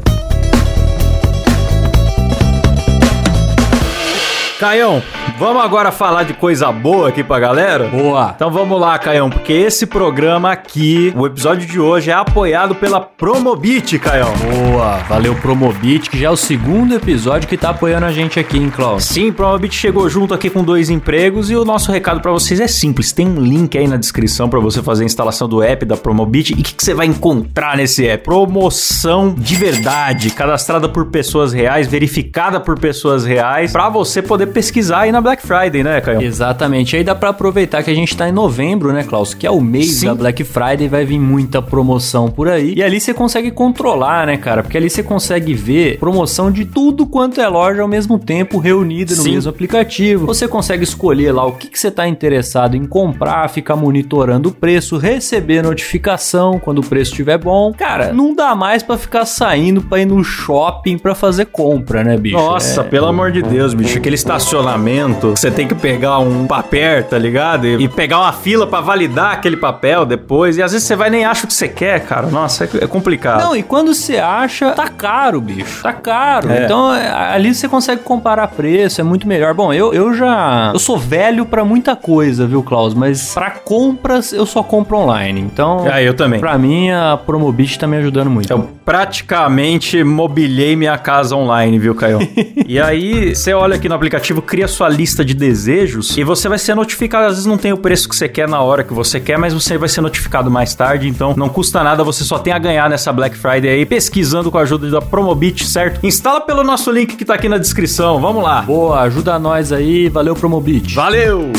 [4.58, 5.00] Caião,
[5.38, 7.84] vamos agora falar de coisa boa aqui pra galera?
[7.84, 8.32] Boa.
[8.34, 13.00] Então vamos lá, Caião, porque esse programa aqui, o episódio de hoje é apoiado pela
[13.00, 14.32] Promobit, Caião.
[14.36, 14.96] Boa.
[15.08, 18.68] Valeu, Promobit, que já é o segundo episódio que tá apoiando a gente aqui, hein,
[18.74, 19.04] Klaus?
[19.04, 22.66] Sim, Promobit chegou junto aqui com dois empregos e o nosso recado pra vocês é
[22.66, 23.12] simples.
[23.12, 26.52] Tem um link aí na descrição pra você fazer a instalação do app da Promobit.
[26.52, 28.24] E o que, que você vai encontrar nesse app?
[28.24, 35.00] Promoção de verdade, cadastrada por pessoas reais, verificada por pessoas reais, pra você poder pesquisar
[35.00, 36.22] aí na Black Friday, né, Caio?
[36.22, 36.96] Exatamente.
[36.96, 39.34] Aí dá pra aproveitar que a gente tá em novembro, né, Klaus?
[39.34, 40.06] Que é o mês Sim.
[40.06, 42.72] da Black Friday, vai vir muita promoção por aí.
[42.74, 44.62] E ali você consegue controlar, né, cara?
[44.62, 49.14] Porque ali você consegue ver promoção de tudo quanto é loja ao mesmo tempo, reunida
[49.14, 49.32] no Sim.
[49.34, 50.24] mesmo aplicativo.
[50.26, 54.52] Você consegue escolher lá o que, que você tá interessado em comprar, ficar monitorando o
[54.52, 57.72] preço, receber notificação quando o preço estiver bom.
[57.74, 62.16] Cara, não dá mais pra ficar saindo pra ir no shopping pra fazer compra, né,
[62.16, 62.36] bicho?
[62.36, 63.98] Nossa, É- pelo amor de Deus, bicho.
[63.98, 67.66] Aquele estacionamento, você tem que pegar um papel, tá ligado?
[67.66, 70.56] E, e pegar uma fila pra validar aquele papel depois.
[70.56, 72.26] E às vezes você vai nem acha o que você quer, cara.
[72.28, 73.40] Nossa, é, é complicado.
[73.42, 75.82] Não, e quando você acha, tá caro, bicho.
[75.82, 76.50] Tá caro.
[76.50, 76.64] É.
[76.64, 79.54] Então, é, ali você consegue comparar preço, é muito melhor.
[79.54, 80.70] Bom, eu, eu já.
[80.72, 82.94] Eu sou velho pra muita coisa, viu, Klaus?
[82.94, 85.40] Mas pra compras, eu só compro online.
[85.40, 86.40] Então, Ah, eu também.
[86.40, 88.50] pra mim, a Promobit tá me ajudando muito.
[88.52, 92.18] Eu praticamente mobilei minha casa online, viu, Caio?
[92.66, 96.58] e aí, você olha aqui no aplicativo, cria sua lista de desejos e você vai
[96.58, 97.26] ser notificado.
[97.26, 99.52] Às vezes não tem o preço que você quer na hora que você quer, mas
[99.52, 101.08] você vai ser notificado mais tarde.
[101.08, 104.58] Então não custa nada, você só tem a ganhar nessa Black Friday aí, pesquisando com
[104.58, 106.04] a ajuda da Promobit, certo?
[106.06, 108.20] Instala pelo nosso link que tá aqui na descrição.
[108.20, 108.62] Vamos lá.
[108.62, 110.08] Boa, ajuda nós aí.
[110.08, 110.94] Valeu, Promobit.
[110.94, 111.50] Valeu!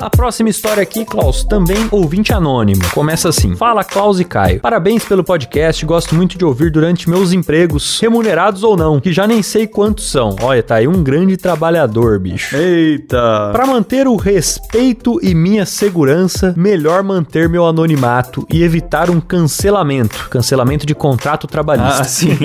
[0.00, 2.80] A próxima história aqui, Klaus, também ouvinte anônimo.
[2.94, 4.58] Começa assim: Fala, Klaus e Caio.
[4.58, 9.26] Parabéns pelo podcast, gosto muito de ouvir durante meus empregos, remunerados ou não, que já
[9.26, 10.36] nem sei quantos são.
[10.40, 12.56] Olha, tá aí um grande trabalhador, bicho.
[12.56, 13.50] Eita!
[13.52, 20.30] Para manter o respeito e minha segurança, melhor manter meu anonimato e evitar um cancelamento.
[20.30, 22.00] Cancelamento de contrato trabalhista.
[22.00, 22.38] Ah, sim.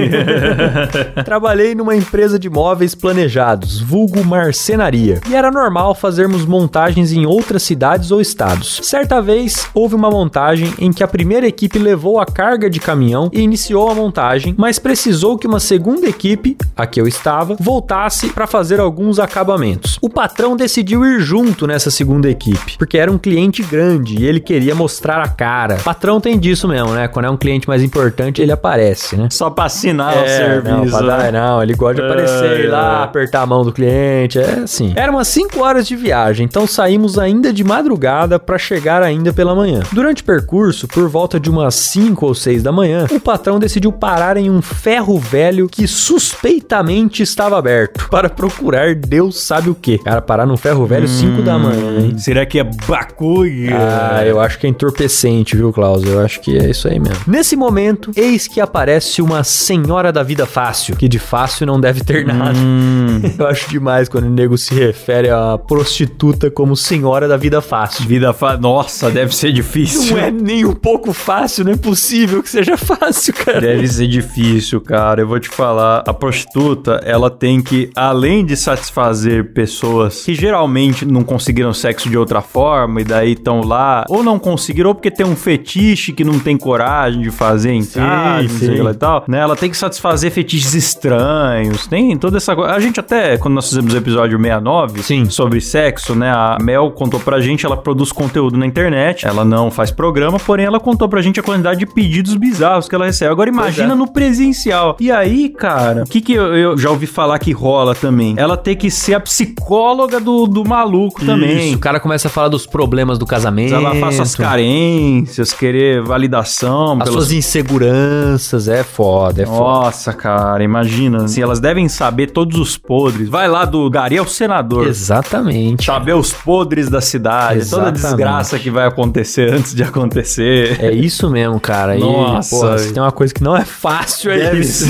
[1.23, 7.61] Trabalhei numa empresa de móveis planejados, vulgo marcenaria, e era normal fazermos montagens em outras
[7.61, 8.79] cidades ou estados.
[8.81, 13.29] Certa vez, houve uma montagem em que a primeira equipe levou a carga de caminhão
[13.31, 18.29] e iniciou a montagem, mas precisou que uma segunda equipe, a que eu estava, voltasse
[18.29, 19.99] para fazer alguns acabamentos.
[20.01, 24.39] O patrão decidiu ir junto nessa segunda equipe, porque era um cliente grande e ele
[24.39, 25.75] queria mostrar a cara.
[25.83, 27.07] Patrão tem disso mesmo, né?
[27.07, 29.27] Quando é um cliente mais importante, ele aparece, né?
[29.31, 30.91] Só pra assinar o É, serviço.
[30.99, 31.31] Não, dar, né?
[31.31, 33.03] não, ele gosta de aparecer ir lá, ai.
[33.03, 34.93] apertar a mão do cliente, é assim.
[34.95, 39.55] Era umas 5 horas de viagem, então saímos ainda de madrugada pra chegar ainda pela
[39.55, 39.81] manhã.
[39.91, 43.91] Durante o percurso, por volta de umas 5 ou 6 da manhã, o patrão decidiu
[43.91, 49.97] parar em um ferro velho que suspeitamente estava aberto para procurar Deus sabe o que.
[49.99, 52.17] Cara, parar num ferro velho 5 da manhã, hein?
[52.17, 53.75] Será que é bacuia?
[53.75, 56.03] Ah, eu acho que é entorpecente, viu, Klaus?
[56.03, 57.19] Eu acho que é isso aí mesmo.
[57.27, 62.03] Nesse momento, eis que aparece uma senhora da vida fácil, que de fácil não deve
[62.03, 62.57] ter nada.
[63.37, 68.05] Eu acho demais quando o nego se refere a prostituta como senhora da vida fácil.
[68.05, 68.57] Vida fa...
[68.57, 70.15] Nossa, deve ser difícil.
[70.15, 73.61] Não é nem um pouco fácil, não é possível que seja fácil, cara.
[73.61, 75.21] Deve ser difícil, cara.
[75.21, 76.03] Eu vou te falar.
[76.07, 82.17] A prostituta, ela tem que, além de satisfazer pessoas que geralmente não conseguiram sexo de
[82.17, 86.23] outra forma e daí estão lá, ou não conseguiram, ou porque tem um fetiche que
[86.23, 88.73] não tem coragem de fazer em Sim, casa, não sei sim.
[88.73, 89.39] o que lá e tal, né?
[89.39, 91.87] Ela tem que satisfazer fetiches estranhos.
[91.87, 92.73] Tem toda essa coisa.
[92.73, 95.29] A gente até, quando nós fizemos o episódio 69 Sim.
[95.29, 96.31] sobre sexo, né?
[96.31, 100.39] A Mel contou contou pra gente, ela produz conteúdo na internet, ela não faz programa,
[100.39, 103.31] porém ela contou pra gente a quantidade de pedidos bizarros que ela recebe.
[103.31, 103.95] Agora imagina é.
[103.95, 104.97] no presencial.
[104.99, 108.35] E aí, cara, o que que eu, eu já ouvi falar que rola também?
[108.37, 111.67] Ela ter que ser a psicóloga do, do maluco também.
[111.69, 113.73] Isso, o cara começa a falar dos problemas do casamento.
[113.73, 116.93] Ela faz suas carências, querer validação.
[116.93, 119.59] As pelos- suas inseguranças, é foda, é foda.
[119.59, 121.23] Nossa, cara, imagina.
[121.25, 123.29] Assim, elas devem saber todos os podres.
[123.29, 124.87] Vai lá do Gari ao senador.
[124.87, 125.85] Exatamente.
[125.85, 128.01] Saber os podres da cidade, toda a Exatamente.
[128.01, 130.77] desgraça que vai acontecer antes de acontecer.
[130.81, 131.97] É isso mesmo, cara.
[131.97, 132.55] E, Nossa.
[132.55, 134.85] porra, se tem uma coisa que não é fácil, é Deve isso.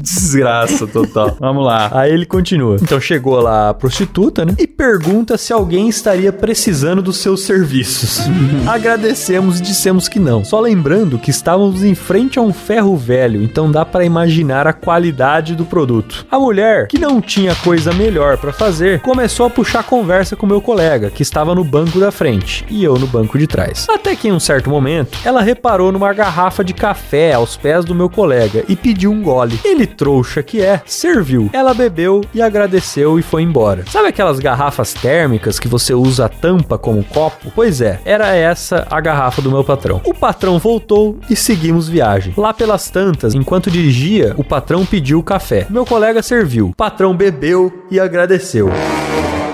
[0.00, 1.36] desgraça total.
[1.38, 1.90] Vamos lá.
[1.92, 2.76] Aí ele continua.
[2.80, 4.54] Então chegou lá a prostituta, né?
[4.58, 8.20] E pergunta se alguém estaria precisando dos seus serviços.
[8.66, 10.42] Agradecemos e dissemos que não.
[10.44, 14.72] Só lembrando que estávamos em frente a um ferro velho, então dá pra imaginar a
[14.72, 16.24] qualidade do produto.
[16.30, 20.60] A mulher, que não tinha coisa melhor pra fazer, começou a puxar conversa com meu
[20.60, 23.86] colega, que estava no banco da frente, e eu no banco de trás.
[23.88, 27.94] Até que em um certo momento, ela reparou numa garrafa de café aos pés do
[27.94, 29.58] meu colega e pediu um gole.
[29.64, 31.50] Ele, trouxa que é, serviu.
[31.52, 33.84] Ela bebeu e agradeceu e foi embora.
[33.86, 37.52] Sabe aquelas garrafas térmicas que você usa a tampa como copo?
[37.54, 40.00] Pois é, era essa a garrafa do meu patrão.
[40.04, 42.32] O patrão voltou e seguimos viagem.
[42.36, 45.66] Lá pelas tantas, enquanto dirigia, o patrão pediu café.
[45.70, 46.68] Meu colega serviu.
[46.68, 48.70] O patrão bebeu e agradeceu.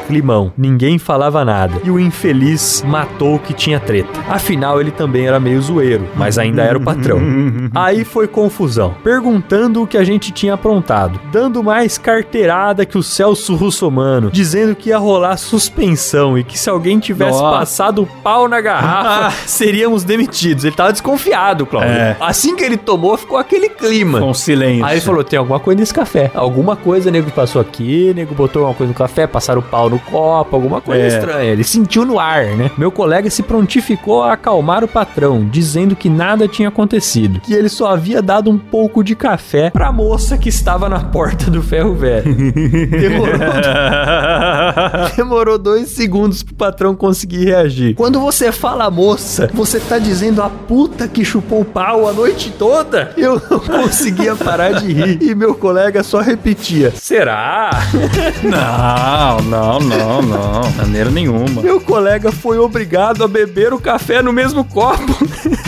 [0.06, 0.52] Climão.
[0.56, 1.80] Ninguém falava nada.
[1.84, 4.08] E o infeliz matou o que tinha treta.
[4.28, 7.20] Afinal, ele também era meio zoeiro, mas ainda era o patrão.
[7.74, 8.94] Aí foi confusão.
[9.02, 11.20] Perguntando o que a gente tinha aprontado.
[11.32, 14.30] Dando mais carteirada que o Celso Russomano.
[14.30, 17.58] Dizendo que ia rolar suspensão e que se alguém tivesse Nossa.
[17.58, 20.64] passado o pau na garrafa, seríamos demitidos.
[20.64, 21.92] Ele tava desconfiado, Cláudio.
[21.92, 22.16] É.
[22.20, 24.20] Assim que ele tomou, ficou aquele clima.
[24.20, 24.84] Com silêncio.
[24.84, 26.30] Aí ele falou: tem alguma coisa nesse café.
[26.34, 29.95] Alguma coisa, nego passou aqui, nego botou alguma coisa no café, passaram o pau no
[29.98, 31.08] copo, alguma coisa É.
[31.08, 31.50] estranha.
[31.52, 32.70] Ele sentiu no ar, né?
[32.76, 37.68] Meu colega se prontificou a acalmar o patrão, dizendo que nada tinha acontecido, que ele
[37.68, 41.94] só havia dado um pouco de café pra moça que estava na porta do ferro
[41.94, 42.34] velho.
[42.90, 43.34] Demorou
[45.16, 47.94] Demorou dois segundos pro patrão conseguir reagir.
[47.94, 52.50] Quando você fala moça, você tá dizendo a puta que chupou o pau a noite
[52.58, 53.12] toda?
[53.16, 57.70] Eu não conseguia parar de rir e meu colega só repetia: Será?
[58.42, 60.70] Não, não, não, não.
[60.76, 61.62] Maneira nenhuma.
[61.62, 65.16] Meu colega foi obrigado a beber o café no mesmo copo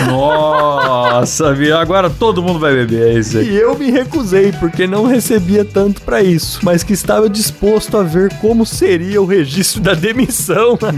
[0.06, 1.76] Nossa, viu?
[1.76, 3.50] Agora todo mundo vai beber, é isso aí.
[3.50, 8.02] e eu me recusei porque não recebia tanto pra isso, mas que estava disposto a
[8.02, 10.78] ver como seria o registro da demissão.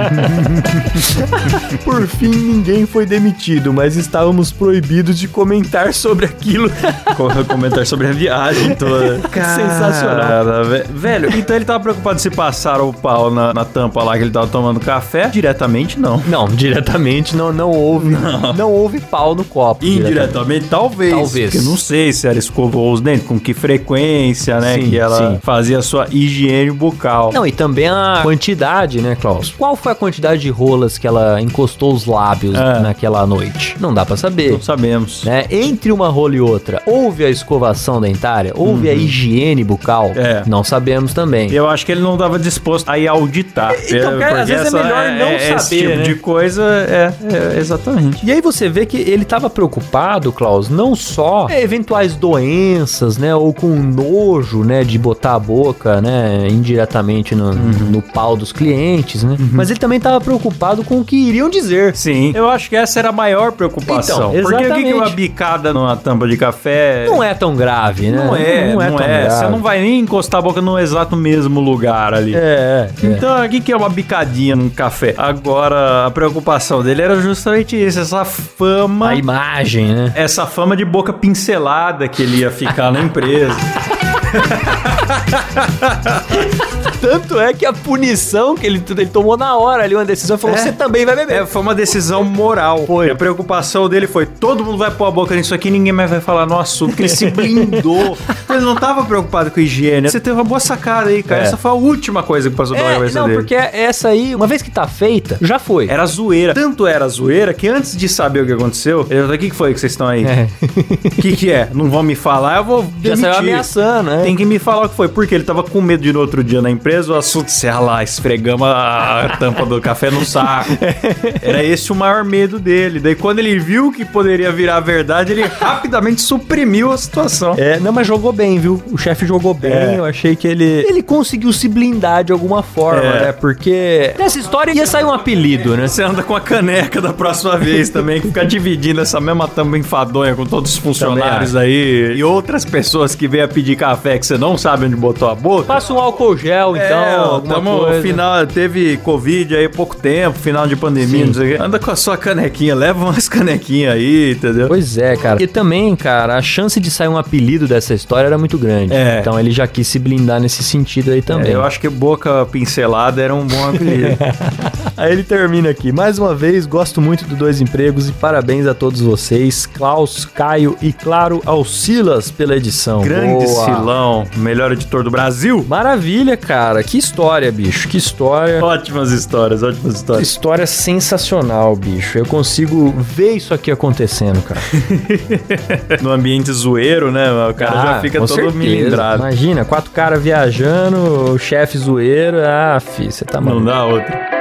[1.85, 6.71] Por fim, ninguém foi demitido, mas estávamos proibidos de comentar sobre aquilo.
[7.17, 9.21] Co- Comentar sobre a viagem toda.
[9.33, 10.21] Sensacional.
[10.21, 14.17] Cara, ve- velho, então ele tava preocupado se passaram o pau na, na tampa lá
[14.17, 15.29] que ele tava tomando café?
[15.29, 16.23] Diretamente, não.
[16.27, 18.17] Não, diretamente não, não houve.
[18.57, 18.71] Não.
[18.71, 19.85] houve pau no copo.
[19.85, 21.13] Indiretamente, talvez.
[21.13, 21.51] Talvez.
[21.51, 24.75] Porque eu não sei se ela escovou os dentes, com que frequência, né?
[24.75, 25.39] Sim, que ela sim.
[25.43, 27.33] fazia a sua higiene bucal.
[27.33, 29.53] Não, e também a quantidade, né, Klaus?
[29.57, 32.81] Qual foi a quantidade de rolas que ela encostou os lábios É.
[32.81, 33.77] naquela noite?
[33.81, 34.53] Não dá pra saber.
[34.53, 35.25] Não sabemos.
[35.25, 35.47] Né?
[35.51, 38.53] Entre uma rola e outra, houve a escovação dentária?
[38.55, 40.09] Houve a higiene bucal?
[40.09, 40.21] Uhum.
[40.21, 40.43] É.
[40.47, 41.51] Não sabemos também.
[41.51, 43.75] Eu acho que ele não estava disposto a ir auditar.
[43.89, 46.03] Então, cara, às vezes é melhor não Esse saber, tipo né?
[46.03, 47.13] de coisa é,
[47.55, 48.25] é, exatamente.
[48.25, 53.35] E aí você vê que ele estava preocupado, Klaus, não só com eventuais doenças, né,
[53.35, 57.73] ou com nojo, né, de botar a boca, né, indiretamente no, Uhum.
[57.91, 61.95] no pau dos clientes, né, mas ele também estava preocupado com o que iriam dizer.
[61.97, 62.33] Sim.
[62.35, 64.31] Eu acho que essa era a maior preocupação.
[64.33, 67.07] Então, Porque o que, que uma bicada numa tampa de café.
[67.07, 68.25] Não é tão grave, né?
[68.25, 68.87] Não é, não é.
[68.87, 69.53] tão Você grave.
[69.53, 72.35] não vai nem encostar a boca no exato mesmo lugar ali.
[72.35, 72.90] É, é.
[73.03, 75.15] Então, o que, que é uma bicadinha num café?
[75.17, 79.11] Agora, a preocupação dele era justamente isso, essa fama.
[79.11, 80.13] A imagem, né?
[80.15, 83.57] Essa fama de boca pincelada que ele ia ficar na empresa.
[87.01, 90.57] Tanto é que a punição que ele, ele tomou na hora ali, uma decisão, falou:
[90.57, 90.61] É.
[90.61, 91.43] você também vai beber.
[91.43, 92.85] É, foi uma decisão moral.
[92.87, 93.11] Foi.
[93.11, 96.21] A preocupação dele foi: todo mundo vai pôr a boca nisso aqui ninguém mais vai
[96.21, 98.17] falar no assunto, porque ele se blindou.
[98.51, 100.11] ele não tava preocupado com higiene.
[100.11, 101.43] Você teve uma boa sacada aí, cara.
[101.43, 101.45] É.
[101.45, 103.39] Essa foi a última coisa que passou pela É, cabeça não, dele.
[103.39, 105.89] porque essa aí, uma vez que tá feita, já foi.
[105.89, 106.55] Era zoeira.
[106.55, 109.57] Tanto era zoeira que antes de saber o que aconteceu, ele falou: o que, que
[109.57, 110.25] foi que vocês estão aí?
[110.25, 110.49] É.
[111.11, 111.69] O que, que é?
[111.75, 113.21] Não vão me falar, eu vou Já demitir.
[113.21, 114.20] saiu ameaçando, né?
[114.23, 115.09] Tem que me falar o que foi.
[115.09, 117.71] Porque ele tava com medo de ir no outro dia na empresa o assunto, sei
[117.73, 120.71] lá, esfregamos a tampa do café no saco.
[121.43, 123.01] Era esse o maior medo dele.
[123.01, 127.55] Daí quando ele viu que poderia virar verdade, ele rapidamente suprimiu a situação.
[127.57, 128.83] É, não, mas jogou bem, viu?
[128.91, 129.73] O chefe jogou bem.
[129.73, 129.95] É.
[129.99, 130.65] Eu achei que ele.
[130.89, 133.21] Ele conseguiu se blindar de alguma forma, É.
[133.27, 133.33] né?
[133.33, 135.87] Porque nessa história ia sair um apelido, né?
[135.89, 139.77] Você anda com a caneca da próxima vez também, que fica dividindo essa mesma tampa
[139.79, 144.27] enfadonha com todos os funcionários aí e outras pessoas que vêm a pedir café que
[144.27, 145.65] você não sabe onde botou a boca.
[145.65, 148.03] Passa um álcool gel, então, é, alguma tamo coisa.
[148.03, 151.27] final, teve Covid aí pouco tempo, final de pandemia, Sim.
[151.27, 151.63] não sei o quê.
[151.63, 154.69] Anda com a sua canequinha, leva umas canequinhas aí, entendeu?
[154.69, 155.43] Pois é, cara.
[155.43, 158.93] E também, cara, a chance de sair um apelido dessa história era muito grande.
[158.93, 159.21] É.
[159.21, 161.53] Então ele já quis se blindar nesse sentido aí também.
[161.53, 164.17] É, eu acho que boca pincelada era um bom apelido.
[164.97, 165.93] Aí ele termina aqui.
[165.93, 170.77] Mais uma vez, gosto muito do Dois Empregos e parabéns a todos vocês, Klaus, Caio
[170.83, 173.01] e, claro, ao Silas pela edição.
[173.01, 173.65] Grande Boa.
[173.65, 174.00] Silão,
[174.37, 175.65] melhor editor do Brasil.
[175.69, 176.83] Maravilha, cara.
[176.83, 177.89] Que história, bicho.
[177.89, 178.63] Que história.
[178.65, 180.29] Ótimas histórias, ótimas histórias.
[180.29, 182.19] História sensacional, bicho.
[182.19, 184.61] Eu consigo ver isso aqui acontecendo, cara.
[186.03, 187.31] No ambiente zoeiro, né?
[187.49, 189.15] O cara Ah, já fica todo certeza.
[189.17, 192.39] Imagina, quatro caras viajando, o chefe zoeiro.
[192.45, 193.67] Ah, fi, você tá Não maluco.
[193.67, 194.40] dá outra.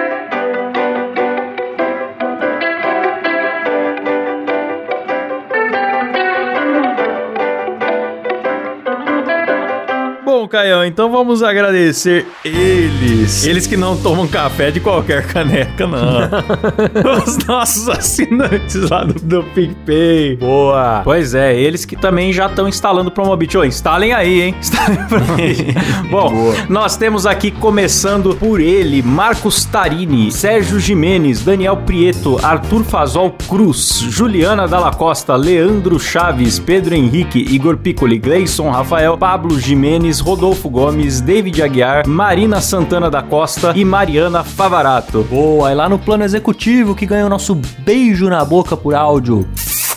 [10.49, 13.45] Caião, então vamos agradecer eles.
[13.45, 16.27] Eles que não tomam café de qualquer caneca, não.
[17.23, 20.37] Os nossos assinantes lá do, do PicPay.
[20.37, 21.01] Boa.
[21.03, 23.57] Pois é, eles que também já estão instalando o Promobit.
[23.57, 24.55] Ô, instalem aí, hein?
[24.59, 25.75] Instalem Promobit.
[26.09, 33.35] Bom, nós temos aqui, começando por ele, Marcos Tarini, Sérgio Jimenez, Daniel Prieto, Arthur Fazol
[33.47, 40.38] Cruz, Juliana Dalla Costa, Leandro Chaves, Pedro Henrique, Igor Piccoli, Gleison Rafael, Pablo Jimenez, Rodolfo
[40.39, 45.21] Gomes, David Aguiar, Marina Santana da Costa e Mariana Favarato.
[45.23, 49.45] Boa, e lá no plano executivo que ganhou nosso beijo na boca por áudio.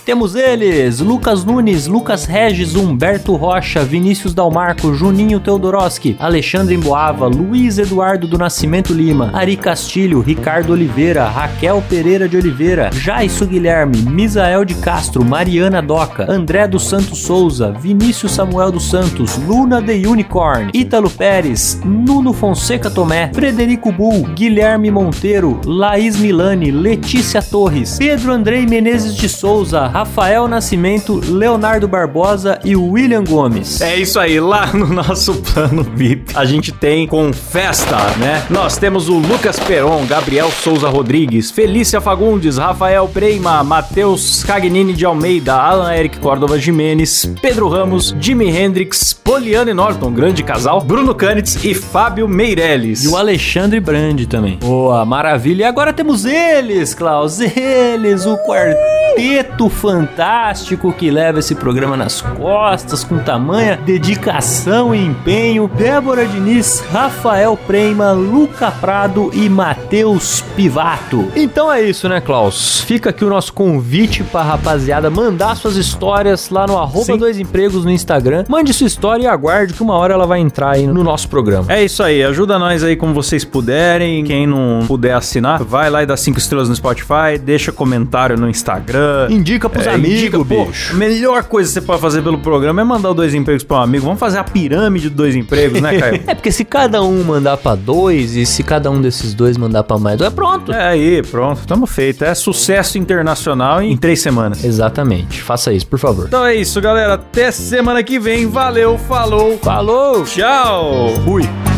[0.05, 7.79] Temos eles: Lucas Nunes, Lucas Regis, Humberto Rocha, Vinícius Dalmarco, Juninho Teodoroski, Alexandre Emboava, Luiz
[7.79, 14.65] Eduardo do Nascimento Lima, Ari Castilho, Ricardo Oliveira, Raquel Pereira de Oliveira, Jaisso Guilherme, Misael
[14.65, 20.71] de Castro, Mariana Doca, André dos Santos Souza, Vinícius Samuel dos Santos, Luna The Unicorn,
[20.75, 28.67] Ítalo Pérez, Nuno Fonseca Tomé, Frederico Bull, Guilherme Monteiro, Laís Milani, Letícia Torres, Pedro Andrei
[28.67, 33.83] Menezes de Souza, Rafael Nascimento, Leonardo Barbosa e William Gomes.
[33.83, 38.43] É isso aí, lá no nosso plano VIP a gente tem com festa, né?
[38.49, 45.05] Nós temos o Lucas Peron, Gabriel Souza Rodrigues, Felícia Fagundes, Rafael Preima, Matheus Cagnini de
[45.05, 51.63] Almeida, Alan Eric Córdova Jimenez, Pedro Ramos, Jimi Hendrix, Poliane Norton, grande casal, Bruno Canitz
[51.63, 53.05] e Fábio Meirelles.
[53.05, 54.57] E o Alexandre Brandi também.
[54.57, 55.65] Boa, maravilha.
[55.65, 57.41] E agora temos eles, Klaus.
[57.41, 65.69] Eles, o quarteto fantástico que leva esse programa nas costas com tamanha dedicação e empenho.
[65.77, 71.27] Débora Diniz, Rafael Preima, Luca Prado e Matheus Pivato.
[71.35, 72.81] Então é isso, né, Klaus?
[72.83, 77.85] Fica aqui o nosso convite pra rapaziada mandar suas histórias lá no arroba dois empregos
[77.85, 78.45] no Instagram.
[78.49, 81.73] Mande sua história e aguarde que uma hora ela vai entrar aí no nosso programa.
[81.73, 84.23] É isso aí, ajuda nós aí como vocês puderem.
[84.23, 88.49] Quem não puder assinar, vai lá e dá cinco estrelas no Spotify, deixa comentário no
[88.49, 89.27] Instagram.
[89.29, 90.93] Indica pros É, amigos, pô, bicho.
[90.93, 93.79] a melhor coisa que você pode fazer pelo programa é mandar o dois empregos para
[93.79, 94.05] um amigo.
[94.05, 96.23] Vamos fazer a pirâmide de dois empregos, né, Caio?
[96.29, 99.83] É porque se cada um mandar pra dois e se cada um desses dois mandar
[99.83, 100.73] pra mais dois, é pronto.
[100.73, 102.25] é aí, pronto, tamo feito.
[102.25, 104.63] É sucesso internacional em três semanas.
[104.65, 105.43] Exatamente.
[105.43, 106.27] Faça isso, por favor.
[106.29, 107.15] Então é isso, galera.
[107.15, 108.47] Até semana que vem.
[108.47, 110.25] Valeu, falou, Falou!
[110.25, 111.09] tchau.
[111.25, 111.72] Fui!